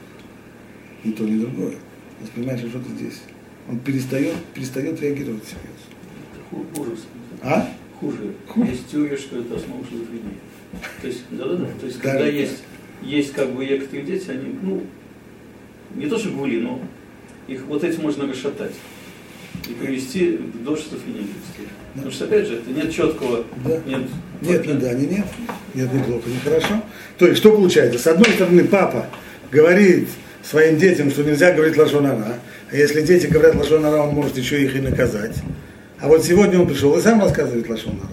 Ни 1.04 1.12
то, 1.12 1.24
ни 1.24 1.38
другое. 1.40 1.76
Воспринимает, 2.20 2.60
что 2.60 2.70
что-то 2.70 2.90
здесь. 2.90 3.20
Он 3.68 3.78
перестает, 3.78 4.34
перестает 4.54 5.00
реагировать 5.00 5.44
всерьез. 5.44 6.74
Хуже. 6.74 6.96
А? 7.42 7.68
Хуже. 8.00 8.34
Хуже. 8.48 8.70
Есть 8.70 8.90
теория, 8.90 9.16
что 9.16 9.38
это 9.38 9.56
основа 9.56 9.84
шизофрении. 9.84 10.38
То 11.00 11.06
есть, 11.06 11.22
да, 11.30 11.46
да, 11.46 11.56
да. 11.56 11.66
То 11.80 11.86
есть, 11.86 12.00
когда 12.00 12.26
есть, 12.26 12.62
есть 13.02 13.32
как 13.32 13.52
бы 13.52 13.64
некоторые 13.64 14.04
дети, 14.04 14.30
они, 14.30 14.58
ну, 14.60 14.82
не 15.94 16.06
то 16.06 16.18
что 16.18 16.30
гули, 16.30 16.60
но 16.60 16.80
их 17.46 17.64
вот 17.66 17.84
этим 17.84 18.02
можно 18.02 18.26
расшатать 18.26 18.74
и 19.68 19.72
привести 19.72 20.38
до 20.64 20.76
шизофренических. 20.76 21.34
Да. 21.58 22.02
Потому 22.02 22.12
что, 22.12 22.24
опять 22.24 22.46
же, 22.46 22.54
это 22.54 22.70
нет 22.70 22.92
четкого, 22.92 23.44
да. 23.64 23.80
нет... 23.86 24.02
Нет, 24.40 24.66
нет, 24.66 24.78
да, 24.78 24.92
не 24.92 25.06
нет, 25.06 25.26
нет, 25.74 25.92
не 25.92 26.02
плохо, 26.02 26.28
не 26.28 26.38
хорошо. 26.38 26.82
То 27.18 27.26
есть, 27.26 27.38
что 27.38 27.52
получается? 27.52 27.98
С 27.98 28.06
одной 28.06 28.30
стороны, 28.30 28.64
папа 28.64 29.06
говорит 29.50 30.08
своим 30.42 30.76
детям, 30.76 31.10
что 31.10 31.22
нельзя 31.22 31.52
говорить 31.52 31.78
лошонара, 31.78 32.40
а 32.70 32.76
если 32.76 33.00
дети 33.02 33.26
говорят 33.26 33.54
лошонара, 33.54 34.02
он 34.02 34.14
может 34.14 34.36
еще 34.36 34.62
их 34.62 34.76
и 34.76 34.80
наказать. 34.80 35.36
А 36.00 36.08
вот 36.08 36.24
сегодня 36.24 36.60
он 36.60 36.66
пришел 36.66 36.98
и 36.98 37.00
сам 37.00 37.20
рассказывает 37.20 37.68
лошонара. 37.68 38.08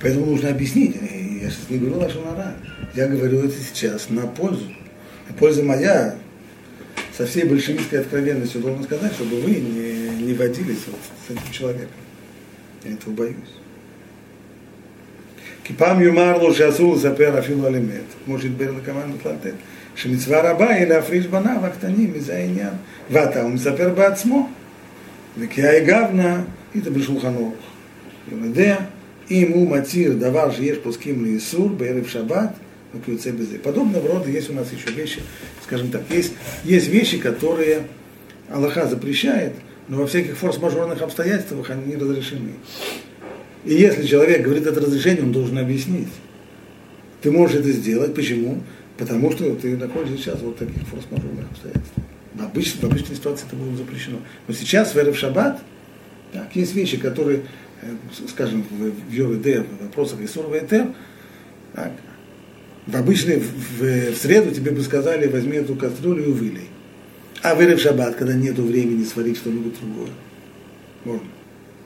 Поэтому 0.00 0.26
нужно 0.26 0.50
объяснить. 0.50 0.96
Я 1.42 1.50
сейчас 1.50 1.68
не 1.68 1.78
говорю 1.78 1.98
лошонара. 1.98 2.54
Я 2.94 3.08
говорю 3.08 3.44
это 3.44 3.54
сейчас 3.58 4.08
на 4.08 4.26
пользу. 4.26 4.64
Польза 5.38 5.62
моя, 5.62 6.14
со 7.17 7.25
всей 7.25 7.43
большевистской 7.43 7.99
откровенностью 7.99 8.61
должен 8.61 8.83
сказать, 8.83 9.13
чтобы 9.13 9.39
вы 9.41 9.51
не, 9.51 10.25
не 10.25 10.33
водились 10.33 10.85
вот 10.87 10.99
с 11.27 11.31
этим 11.31 11.51
человеком. 11.51 11.89
Я 12.83 12.93
этого 12.93 13.13
боюсь. 13.13 13.53
כי 15.63 15.73
פעם 15.73 16.01
יאמר 16.01 16.37
לו 16.37 16.53
שאסור 16.53 16.95
לספר 16.95 17.39
אפילו 17.39 17.65
על 17.65 17.75
אמת, 17.75 18.03
כמו 18.25 18.39
שהתבר 18.39 18.71
לכמובן 18.71 19.11
בפלטט, 19.17 19.53
שמצווה 19.95 20.51
רבה 20.51 20.69
היא 20.69 20.85
להפריש 20.85 21.27
בניו 21.27 21.65
הקטנים, 21.65 22.13
מזה 22.13 22.35
העניין. 22.35 22.73
ועתה 23.11 23.41
הוא 23.41 23.51
מספר 23.51 23.89
בעצמו, 23.89 24.49
וכי 25.39 25.63
האגבנה 25.63 26.41
איתה 26.75 26.89
בשולחן 26.89 27.35
אורך. 27.35 27.55
הוא 28.31 28.45
יודע, 28.45 28.77
אם 29.31 29.51
הוא 29.53 29.77
מצהיר 29.77 30.13
דבר 30.13 30.51
שיש 30.51 30.77
פוסקים 30.77 31.25
לאיסור 31.25 31.69
בערב 31.69 32.05
שבת, 32.07 32.49
ну. 32.92 33.58
Подобного 33.62 34.08
рода 34.08 34.30
есть 34.30 34.50
у 34.50 34.54
нас 34.54 34.72
еще 34.72 34.90
вещи, 34.90 35.20
скажем 35.62 35.90
так, 35.90 36.02
есть, 36.10 36.32
есть 36.64 36.88
вещи, 36.88 37.18
которые 37.18 37.82
Аллаха 38.48 38.86
запрещает, 38.86 39.54
но 39.88 39.98
во 39.98 40.06
всяких 40.06 40.36
форс-мажорных 40.36 41.00
обстоятельствах 41.02 41.70
они 41.70 41.86
не 41.86 41.96
разрешены. 41.96 42.52
И 43.64 43.74
если 43.74 44.06
человек 44.06 44.42
говорит 44.42 44.66
это 44.66 44.80
разрешение, 44.80 45.22
он 45.22 45.32
должен 45.32 45.58
объяснить. 45.58 46.08
Ты 47.20 47.30
можешь 47.30 47.56
это 47.56 47.70
сделать. 47.72 48.14
Почему? 48.14 48.62
Потому 48.96 49.30
что 49.32 49.54
ты 49.56 49.76
находишься 49.76 50.16
сейчас 50.16 50.40
вот 50.40 50.56
в 50.56 50.58
таких 50.58 50.82
форс-мажорных 50.88 51.50
обстоятельствах. 51.50 52.04
В 52.34 52.42
обычной, 52.42 52.80
в 52.80 52.84
обычной 52.84 53.16
ситуации 53.16 53.46
это 53.46 53.56
было 53.56 53.76
запрещено. 53.76 54.18
Но 54.46 54.54
сейчас, 54.54 54.94
в 54.94 55.14
Шаббат, 55.14 55.60
так, 56.32 56.54
есть 56.54 56.74
вещи, 56.74 56.96
которые, 56.96 57.42
э, 57.82 57.94
скажем, 58.28 58.64
в 58.70 59.12
ЙОВД, 59.12 59.66
в 59.66 59.84
вопросах 59.84 60.20
Исур 60.20 60.52
Ветер, 60.52 60.88
так, 62.92 63.04
в 63.04 63.10
в, 63.10 63.82
в, 63.82 64.16
среду 64.16 64.54
тебе 64.54 64.70
бы 64.70 64.80
сказали, 64.82 65.26
возьми 65.26 65.56
эту 65.58 65.74
кастрюлю 65.74 66.24
и 66.24 66.32
вылей. 66.32 66.68
А 67.42 67.54
в 67.54 67.62
Эрев 67.62 67.80
Шаббат, 67.80 68.16
когда 68.16 68.34
нету 68.34 68.62
времени 68.62 69.04
сварить 69.04 69.36
что-нибудь 69.36 69.78
другое, 69.80 70.10
можно, 71.04 71.28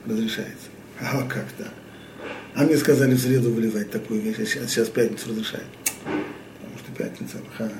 разрешается. 0.06 0.68
А 1.00 1.22
как 1.26 1.46
так? 1.58 1.72
А 2.54 2.64
мне 2.64 2.76
сказали 2.76 3.14
в 3.14 3.20
среду 3.20 3.50
выливать 3.50 3.90
такую 3.90 4.20
вещь, 4.20 4.36
а 4.38 4.46
сейчас, 4.46 4.70
сейчас 4.70 4.88
пятницу 4.88 5.30
разрешают. 5.30 5.66
Потому 6.04 6.78
что 6.78 6.92
пятница, 6.96 7.38
Аллаха, 7.38 7.74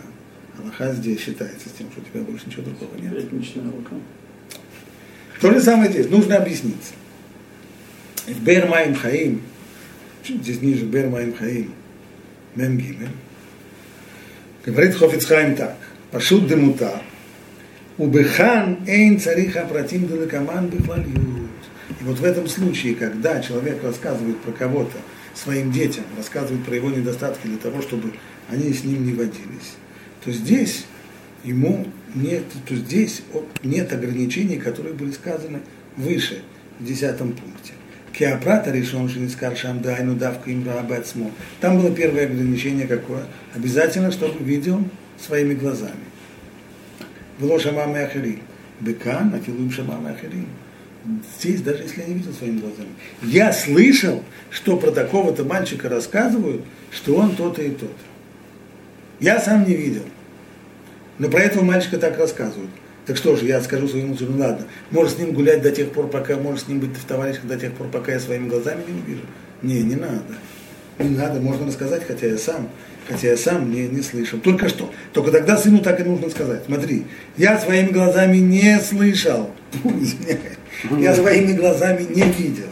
Аллаха 0.59 0.93
здесь 0.95 1.21
считается 1.21 1.69
с 1.69 1.73
тем, 1.73 1.91
что 1.93 2.01
у 2.01 2.05
тебя 2.05 2.23
больше 2.23 2.47
ничего 2.47 2.63
другого 2.63 2.97
нет. 2.97 3.15
Пятничная 3.15 3.65
Аллаха. 3.65 3.97
То 5.41 5.53
же 5.53 5.61
самое 5.61 5.91
здесь, 5.91 6.09
нужно 6.09 6.37
объясниться. 6.37 6.95
В 8.27 8.43
Бер 8.43 8.67
Маим 8.69 8.95
Хаим, 8.95 9.43
здесь 10.27 10.61
ниже 10.61 10.85
Бер 10.85 11.09
Маим 11.09 11.35
Хаим, 11.35 11.73
מ"ג, 12.56 13.08
говорит 14.66 14.96
Хофицхайм 14.96 15.56
так, 15.56 15.76
פשוט 16.12 16.44
דמותה, 16.48 16.98
ובכאן 18.00 18.74
אין 18.88 19.18
צריך 19.18 19.58
הפרטים 19.58 20.08
דלקמן 20.08 20.70
בכלליות. 20.70 21.48
И 22.02 22.04
вот 22.04 22.20
в 22.20 22.24
этом 22.26 22.48
случае, 22.48 22.96
когда 22.96 23.40
человек 23.40 23.82
рассказывает 23.84 24.38
про 24.40 24.52
кого-то 24.52 24.98
своим 25.34 25.72
детям, 25.72 26.04
рассказывает 26.18 26.66
про 26.66 26.76
его 26.76 26.90
недостатки 26.90 27.48
для 27.48 27.58
того, 27.58 27.82
чтобы 27.82 28.12
они 28.50 28.74
с 28.74 28.84
ним 28.84 29.06
не 29.06 29.14
водились, 29.14 29.78
то 30.24 30.32
здесь 30.32 30.86
ему 31.44 31.88
нет, 32.14 32.44
то 32.68 32.76
здесь 32.76 33.22
нет 33.64 33.92
ограничений, 33.94 34.58
которые 34.58 34.94
были 34.94 35.12
сказаны 35.12 35.62
выше, 35.96 36.44
в 36.80 36.86
десятом 36.86 37.32
пункте. 37.32 37.74
Кеопрата 38.13 38.71
решен 38.71 39.09
Шинискар 39.09 39.57
Шамдайну 39.57 40.15
давка 40.15 40.51
им 40.51 40.63
Бацмо. 40.63 41.31
Там 41.61 41.79
было 41.79 41.91
первое 41.95 42.27
ограничение 42.27 42.87
какое? 42.87 43.25
Обязательно, 43.55 44.13
чтобы 44.13 44.45
видел 44.45 44.85
своими 45.19 45.55
глазами. 45.55 46.05
Было 47.39 47.59
Шамам 47.59 47.95
Ахирим. 47.95 48.41
Бекан, 48.81 49.33
Афилуем 49.35 49.71
Шамам 49.71 50.07
Ахирим. 50.07 50.49
Здесь, 51.39 51.63
даже 51.63 51.83
если 51.83 52.03
я 52.03 52.07
не 52.07 52.15
видел 52.15 52.33
своими 52.33 52.61
глазами. 52.61 52.91
Я 53.23 53.53
слышал, 53.53 54.23
что 54.51 54.77
про 54.77 54.91
такого-то 54.91 55.45
мальчика 55.45 55.89
рассказывают, 55.89 56.63
что 56.91 57.17
он 57.17 57.35
то-то 57.35 57.63
и 57.63 57.71
то-то. 57.71 57.93
Я 59.21 59.41
сам 59.41 59.65
не 59.67 59.75
видел. 59.75 60.05
Но 61.19 61.29
про 61.29 61.41
этого 61.41 61.65
мальчика 61.65 61.99
так 61.99 62.19
рассказывают. 62.19 62.71
Так 63.07 63.17
что 63.17 63.35
же, 63.35 63.47
я 63.47 63.61
скажу 63.61 63.89
своему 63.89 64.17
сыну, 64.17 64.33
ну 64.37 64.45
ладно, 64.45 64.67
можешь 64.91 65.15
с 65.15 65.19
ним 65.19 65.33
гулять 65.33 65.63
до 65.63 65.73
тех 65.73 65.91
пор, 65.91 66.09
пока, 66.09 66.37
можешь 66.37 66.65
с 66.65 66.69
ним 66.69 66.79
быть 66.79 66.97
в 66.97 67.05
товарищах 67.05 67.47
до 67.47 67.59
тех 67.59 67.73
пор, 67.73 67.89
пока 67.89 68.13
я 68.13 68.21
своими 68.21 68.49
глазами 68.49 68.83
не 68.87 69.01
увижу. 69.01 69.23
Не, 69.63 69.83
не 69.83 69.97
надо. 69.97 70.23
Не 70.99 71.17
надо, 71.17 71.41
можно 71.41 71.67
рассказать, 71.67 72.05
хотя 72.07 72.29
я 72.29 72.39
сам, 72.39 72.69
хотя 73.09 73.29
я 73.29 73.37
сам 73.37 73.73
не, 73.73 73.89
не 73.89 74.03
слышал. 74.03 74.39
Только 74.39 74.69
что. 74.69 74.93
Только 75.13 75.33
тогда 75.33 75.57
сыну 75.57 75.81
так 75.81 75.99
и 76.01 76.05
нужно 76.05 76.31
сказать. 76.31 76.63
Смотри, 76.67 77.05
я 77.37 77.59
своими 77.59 77.91
глазами 77.91 78.37
не 78.39 78.79
слышал. 78.81 79.51
Я 80.99 81.15
своими 81.15 81.53
глазами 81.53 82.03
не 82.03 82.23
видел. 82.23 82.67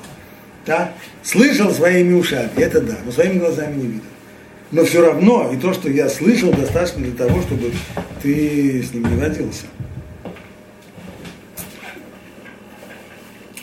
Так? 0.64 0.92
Слышал 1.22 1.70
своими 1.72 2.14
ушами, 2.14 2.50
это 2.56 2.80
да, 2.80 2.96
но 3.04 3.12
своими 3.12 3.38
глазами 3.38 3.76
не 3.76 3.86
видел. 3.86 4.04
Но 4.72 4.84
все 4.84 5.04
равно 5.04 5.50
и 5.52 5.56
то, 5.56 5.72
что 5.72 5.88
я 5.90 6.08
слышал, 6.08 6.52
достаточно 6.52 7.02
для 7.02 7.12
того, 7.12 7.40
чтобы 7.42 7.72
ты 8.22 8.82
с 8.82 8.92
ним 8.92 9.08
не 9.10 9.16
водился. 9.16 9.66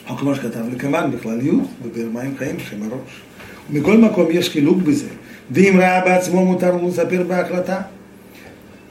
או 0.10 0.18
כמו 0.18 0.36
שכתב 0.36 0.60
לקמן, 0.74 1.12
בכלליות, 1.14 1.68
ובמים 1.84 2.38
חיים, 2.38 2.60
שם 2.60 2.84
הראש. 2.84 3.22
ומכל 3.70 3.98
מקום 3.98 4.28
יש 4.32 4.50
חילוק 4.50 4.78
בזה. 4.78 5.08
ואם 5.52 5.78
ראה 5.80 6.02
בעצמו 6.06 6.46
מותר 6.46 6.76
לו 6.78 6.88
לספר 6.88 7.24
בהחלטה. 7.24 7.82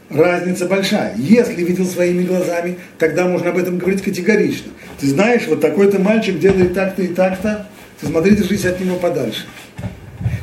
Разница 0.08 0.66
большая. 0.66 1.16
Если 1.16 1.64
видел 1.64 1.84
своими 1.84 2.22
глазами, 2.22 2.78
тогда 2.96 3.26
можно 3.26 3.50
об 3.50 3.58
этом 3.58 3.78
говорить 3.78 4.02
категорично. 4.02 4.70
Ты 5.00 5.08
знаешь, 5.08 5.48
вот 5.48 5.60
такой-то 5.60 5.98
мальчик 5.98 6.38
делает 6.38 6.74
так-то 6.74 7.02
и 7.02 7.08
так-то, 7.08 7.68
ты 8.00 8.06
смотри, 8.06 8.36
держись 8.36 8.64
от 8.64 8.80
него 8.80 8.96
подальше. 8.96 9.46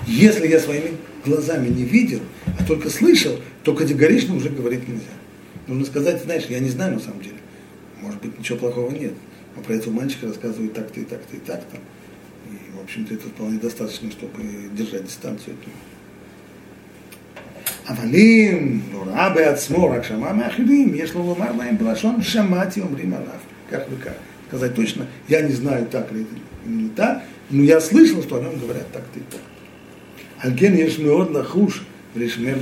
Если 0.06 0.48
я 0.48 0.60
своими 0.60 0.92
глазами 1.26 1.70
не 1.70 1.84
видел, 1.84 2.20
а 2.60 2.66
только 2.66 2.90
слышал, 2.90 3.40
то 3.64 3.74
категорично 3.74 4.36
уже 4.36 4.50
говорить 4.50 4.86
нельзя. 4.86 5.14
Нужно 5.68 5.86
сказать, 5.86 6.22
знаешь, 6.22 6.44
я 6.50 6.60
не 6.60 6.70
знаю 6.70 6.96
на 6.96 7.00
самом 7.00 7.22
деле. 7.22 7.38
Может 8.02 8.22
быть, 8.22 8.38
ничего 8.38 8.58
плохого 8.58 8.92
нет 8.92 9.14
а 9.56 9.62
про 9.62 9.74
этого 9.74 9.94
мальчика 9.94 10.28
рассказывают 10.28 10.74
так-то 10.74 11.00
и 11.00 11.04
так-то 11.04 11.36
и 11.36 11.40
так-то. 11.40 11.78
И, 12.52 12.78
в 12.78 12.84
общем-то, 12.84 13.14
это 13.14 13.28
вполне 13.28 13.60
достаточно, 13.60 14.12
чтобы 14.12 14.44
держать 14.76 15.06
дистанцию 15.06 15.56
от 15.56 15.68
него. 15.68 15.78
Авалим, 17.86 18.84
Нура 18.92 19.34
Беацмо, 19.36 19.90
Ракшама 19.90 20.34
Махилим, 20.34 20.94
если 20.94 21.18
Лумар 21.18 21.54
Лаем 21.54 21.76
Белашон, 21.76 22.22
Шамати 22.22 22.80
Умрим 22.80 23.14
Алав. 23.14 23.42
Как 23.70 23.90
вы 23.90 23.98
как? 23.98 24.18
Сказать 24.48 24.76
точно, 24.76 25.08
я 25.28 25.42
не 25.42 25.52
знаю, 25.52 25.88
так 25.88 26.12
ли 26.12 26.22
это 26.22 26.30
или 26.66 26.74
не 26.84 26.90
так, 26.90 27.24
но 27.50 27.64
я 27.64 27.82
слышал, 27.82 28.22
что 28.22 28.38
о 28.38 28.42
нем 28.42 28.60
говорят 28.60 28.90
так-то 28.92 29.20
и 29.20 29.24
так. 29.24 29.42
Альген 30.40 30.76
Ешмиод 30.76 31.32
Лахуш, 31.32 31.84
Лишамер 32.16 32.58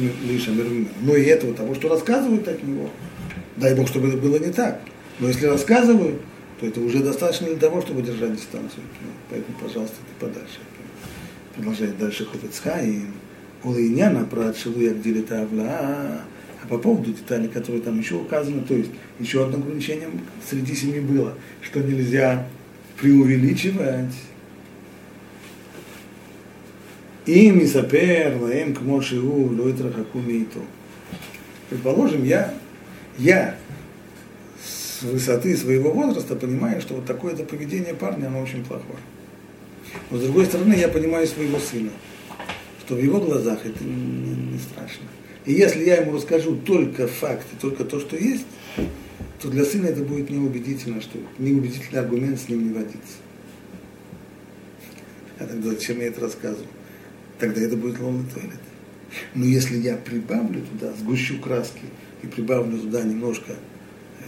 Но 1.01 1.15
и 1.15 1.23
этого 1.23 1.53
того, 1.53 1.75
что 1.75 1.89
рассказывают 1.89 2.47
от 2.47 2.63
него, 2.63 2.89
дай 3.57 3.75
Бог, 3.75 3.87
чтобы 3.87 4.07
это 4.07 4.17
было 4.17 4.37
не 4.37 4.51
так. 4.51 4.81
Но 5.19 5.27
если 5.27 5.45
рассказывают, 5.45 6.21
то 6.61 6.67
это 6.67 6.79
уже 6.79 6.99
достаточно 6.99 7.47
для 7.47 7.57
того, 7.57 7.81
чтобы 7.81 8.03
держать 8.03 8.35
дистанцию. 8.35 8.83
Поэтому, 9.31 9.57
пожалуйста, 9.59 9.95
ты 9.97 10.25
подальше. 10.25 10.59
Продолжает 11.55 11.97
дальше 11.97 12.25
Хофицхайм. 12.25 13.15
Улайняна 13.63 14.25
про 14.25 14.53
Шилу 14.53 14.79
Ягдилита 14.79 15.41
Авла. 15.41 16.21
А 16.63 16.67
по 16.69 16.77
поводу 16.77 17.11
деталей, 17.11 17.47
которые 17.47 17.81
там 17.81 17.97
еще 17.97 18.15
указаны, 18.15 18.61
то 18.61 18.75
есть 18.75 18.91
еще 19.19 19.43
одно 19.43 19.57
ограничение 19.57 20.09
среди 20.47 20.75
семи 20.75 20.99
было, 20.99 21.33
что 21.63 21.79
нельзя 21.79 22.47
преувеличивать. 22.99 24.13
Им 27.25 27.59
и 27.59 27.65
сапер, 27.65 28.37
лаем 28.39 28.75
к 28.75 28.81
мошиу, 28.81 29.59
лойтра 29.59 29.91
хакумиту. 29.91 30.59
Предположим, 31.71 32.23
я, 32.23 32.53
я 33.17 33.55
с 35.01 35.03
высоты 35.03 35.57
своего 35.57 35.91
возраста 35.91 36.35
понимаю, 36.35 36.79
что 36.79 36.95
вот 36.95 37.05
такое-то 37.05 37.43
поведение 37.43 37.95
парня, 37.95 38.27
оно 38.27 38.41
очень 38.41 38.63
плохое. 38.63 38.99
Но 40.11 40.17
с 40.17 40.21
другой 40.21 40.45
стороны, 40.45 40.73
я 40.73 40.89
понимаю 40.89 41.25
своего 41.27 41.57
сына, 41.59 41.89
что 42.85 42.95
в 42.95 42.99
его 42.99 43.19
глазах 43.19 43.65
это 43.65 43.83
не, 43.83 44.53
не 44.53 44.59
страшно. 44.59 45.07
И 45.45 45.53
если 45.53 45.83
я 45.83 45.97
ему 45.97 46.13
расскажу 46.13 46.55
только 46.55 47.07
факты, 47.07 47.55
только 47.59 47.83
то, 47.83 47.99
что 47.99 48.15
есть, 48.15 48.45
то 49.41 49.49
для 49.49 49.65
сына 49.65 49.87
это 49.87 50.03
будет 50.03 50.29
неубедительно, 50.29 51.01
что 51.01 51.17
неубедительный 51.39 52.01
аргумент 52.01 52.39
с 52.39 52.47
ним 52.47 52.67
не 52.67 52.73
водится. 52.73 53.17
А 55.39 55.47
тогда 55.47 55.69
зачем 55.71 55.99
я 55.99 56.07
это 56.07 56.21
рассказываю? 56.21 56.67
Тогда 57.39 57.59
это 57.61 57.75
будет 57.75 57.99
ловный 57.99 58.29
туалет. 58.31 58.59
Но 59.33 59.45
если 59.45 59.77
я 59.77 59.97
прибавлю 59.97 60.61
туда, 60.61 60.93
сгущу 60.93 61.39
краски 61.39 61.81
и 62.21 62.27
прибавлю 62.27 62.77
туда 62.77 63.01
немножко 63.01 63.55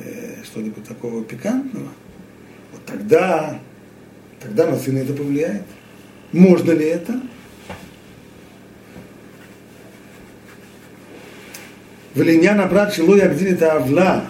э, 0.00 0.42
что-нибудь 0.44 0.84
такого 0.84 1.24
пикантного, 1.24 1.88
вот 2.72 2.84
тогда, 2.86 3.60
тогда 4.40 4.66
на 4.66 4.76
сына 4.76 4.98
это 4.98 5.12
повлияет. 5.14 5.64
Можно 6.32 6.72
ли 6.72 6.86
это? 6.86 7.14
ולעניין 12.16 12.60
הפרט 12.60 12.92
שלא 12.92 13.22
יגדיל 13.22 13.54
את 13.54 13.62
העוולה 13.62 14.20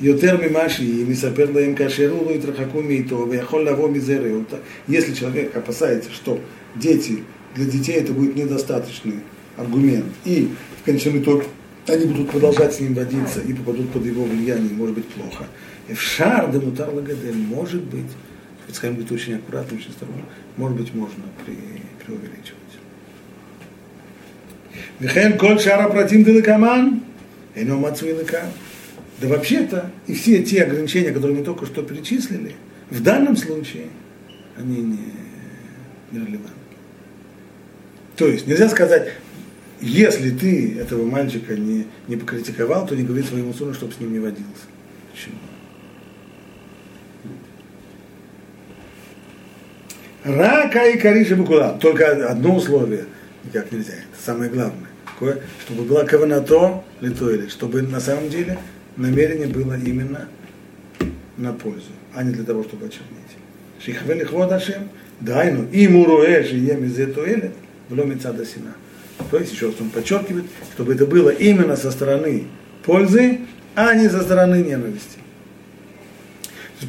יותר 0.00 0.36
ממה 0.46 0.68
שהיא, 0.68 1.06
מספר 1.06 1.50
להם 1.50 1.74
כאשר 1.74 2.10
הוא 2.10 2.26
לא 2.26 2.30
יתרחקו 2.30 2.82
מאיתו, 2.82 3.26
ויכול 3.30 3.68
לבוא 3.68 3.90
מזה 3.90 4.18
רעות. 4.18 4.54
Если 4.88 5.14
человек 5.14 5.56
опасается, 5.56 6.10
что 6.12 6.38
дети, 6.76 7.24
для 7.54 7.64
детей 7.64 7.96
это 7.96 8.12
будет 8.12 8.36
недостаточный 8.36 9.20
аргумент, 9.56 10.06
и 10.24 10.48
в 10.80 10.84
конечном 10.84 11.18
итоге 11.18 11.44
они 11.87 12.05
будут 12.05 12.31
продолжать 12.31 12.73
с 12.73 12.79
ним 12.79 12.93
водиться 12.93 13.41
и 13.41 13.53
попадут 13.53 13.91
под 13.91 14.05
его 14.05 14.23
влияние, 14.23 14.73
может 14.73 14.95
быть 14.95 15.07
плохо. 15.07 15.45
И 15.87 15.93
в 15.93 16.01
шар 16.01 16.51
да 16.51 16.59
мутар 16.59 16.89
лагадель, 16.89 17.35
может 17.35 17.83
быть, 17.83 18.11
Ицхайм 18.67 18.95
будет 18.95 19.11
очень 19.11 19.35
аккуратным, 19.35 19.79
очень 19.79 19.91
осторожным, 19.91 20.25
может 20.57 20.77
быть, 20.77 20.93
можно 20.93 21.23
при, 21.45 21.55
преувеличивать. 22.03 22.55
Вихен 24.99 25.37
коль 25.37 25.59
шара 25.59 25.89
протим 25.89 26.23
дилакаман, 26.23 27.01
Эйно 27.53 27.75
Мацуилыка. 27.75 28.45
Да 29.21 29.27
вообще-то 29.27 29.91
и 30.07 30.13
все 30.13 30.43
те 30.43 30.63
ограничения, 30.63 31.11
которые 31.11 31.37
мы 31.37 31.45
только 31.45 31.65
что 31.65 31.83
перечислили, 31.83 32.55
в 32.89 33.01
данном 33.01 33.37
случае, 33.37 33.87
они 34.57 34.77
не, 34.77 34.99
не 36.11 36.19
релевантны. 36.19 36.51
То 38.17 38.27
есть 38.27 38.47
нельзя 38.47 38.67
сказать, 38.69 39.13
если 39.87 40.31
ты 40.31 40.77
этого 40.79 41.05
мальчика 41.05 41.55
не, 41.55 41.85
не 42.07 42.15
покритиковал, 42.15 42.85
то 42.85 42.95
не 42.95 43.03
говори 43.03 43.23
своему 43.23 43.53
сыну, 43.53 43.73
чтобы 43.73 43.93
с 43.93 43.99
ним 43.99 44.13
не 44.13 44.19
водился. 44.19 44.65
Почему? 45.11 45.35
Рака 50.23 50.89
и 50.89 50.97
Кариша 50.97 51.35
Букула. 51.35 51.77
Только 51.79 52.27
одно 52.27 52.55
условие. 52.55 53.05
Никак 53.43 53.71
нельзя. 53.71 53.93
Это 53.93 54.23
самое 54.23 54.49
главное 54.49 54.89
такое, 55.15 55.39
чтобы 55.65 55.83
была 55.83 56.03
каванато 56.03 56.83
литуэли, 57.01 57.47
чтобы 57.47 57.81
на 57.81 57.99
самом 57.99 58.29
деле 58.29 58.57
намерение 58.97 59.47
было 59.47 59.77
именно 59.77 60.27
на 61.37 61.53
пользу, 61.53 61.91
а 62.13 62.23
не 62.23 62.31
для 62.31 62.43
того, 62.43 62.63
чтобы 62.63 62.87
очернить. 62.87 63.09
Шихвели 63.79 64.23
хводашем, 64.23 64.89
дайну, 65.21 65.67
и 65.71 65.87
муруэ 65.87 66.43
ем 66.51 66.83
из 66.85 67.13
туэлет, 67.13 67.53
вломится 67.89 68.33
до 68.33 68.45
сина. 68.45 68.73
То 69.31 69.37
есть, 69.37 69.53
еще 69.53 69.67
раз 69.67 69.75
он 69.79 69.89
подчеркивает, 69.89 70.45
чтобы 70.73 70.93
это 70.93 71.05
было 71.05 71.29
именно 71.29 71.75
со 71.75 71.91
стороны 71.91 72.45
пользы, 72.83 73.41
а 73.75 73.93
не 73.93 74.09
со 74.09 74.21
стороны 74.21 74.63
ненависти. 74.63 75.19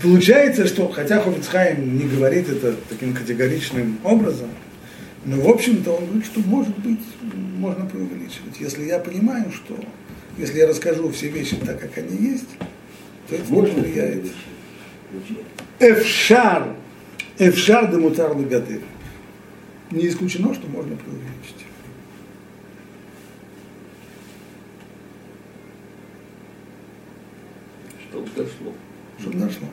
Получается, 0.03 0.67
что, 0.67 0.89
хотя 0.89 1.21
Хофицхайм 1.21 1.97
не 1.97 2.05
говорит 2.05 2.49
это 2.49 2.75
таким 2.89 3.15
категоричным 3.15 3.99
образом, 4.05 4.51
но, 5.25 5.41
в 5.41 5.49
общем-то, 5.49 5.91
он 5.93 6.07
говорит, 6.07 6.27
что, 6.27 6.41
может 6.41 6.77
быть, 6.79 7.01
можно 7.57 7.87
преувеличивать. 7.87 8.61
Если 8.61 8.85
я 8.85 8.99
понимаю, 8.99 9.51
что 9.53 9.77
если 10.39 10.59
я 10.59 10.69
расскажу 10.69 11.11
все 11.11 11.29
вещи 11.29 11.57
так, 11.57 11.81
как 11.81 11.99
они 11.99 12.17
есть, 12.17 12.49
то 13.29 13.35
это 13.35 13.53
можно 13.53 13.83
влияет. 13.83 14.27
Эфшар, 15.81 16.75
эфшар 17.39 17.91
де 17.91 17.97
мутар 17.97 18.37
лагатыр. 18.37 18.81
Не 19.91 20.09
исключено, 20.09 20.55
что 20.55 20.67
можно 20.69 20.97
преувеличить. 20.97 21.66
Дошло. 28.35 28.73
Чтобы 29.19 29.39
дошло. 29.39 29.69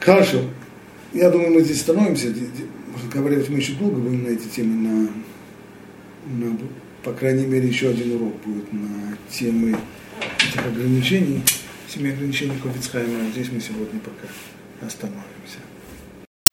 Хорошо. 0.00 0.42
Я 1.12 1.30
думаю, 1.30 1.54
мы 1.54 1.62
здесь 1.62 1.80
становимся. 1.80 2.34
Разговаривать 2.94 3.48
мы 3.48 3.58
еще 3.58 3.72
долго 3.74 3.96
будем 3.96 4.24
на 4.24 4.28
эти 4.28 4.46
темы, 4.48 4.88
на, 4.88 5.10
на, 6.26 6.58
по 7.02 7.12
крайней 7.12 7.46
мере, 7.46 7.68
еще 7.68 7.88
один 7.88 8.16
урок 8.16 8.34
будет 8.44 8.72
на 8.72 9.16
темы 9.30 9.76
этих 10.38 10.66
ограничений, 10.66 11.42
семи 11.88 12.10
ограничений 12.10 12.54
Ковицхайма. 12.62 13.30
Здесь 13.32 13.50
мы 13.50 13.60
сегодня 13.60 13.98
пока 14.00 14.28
остановимся. 14.86 15.58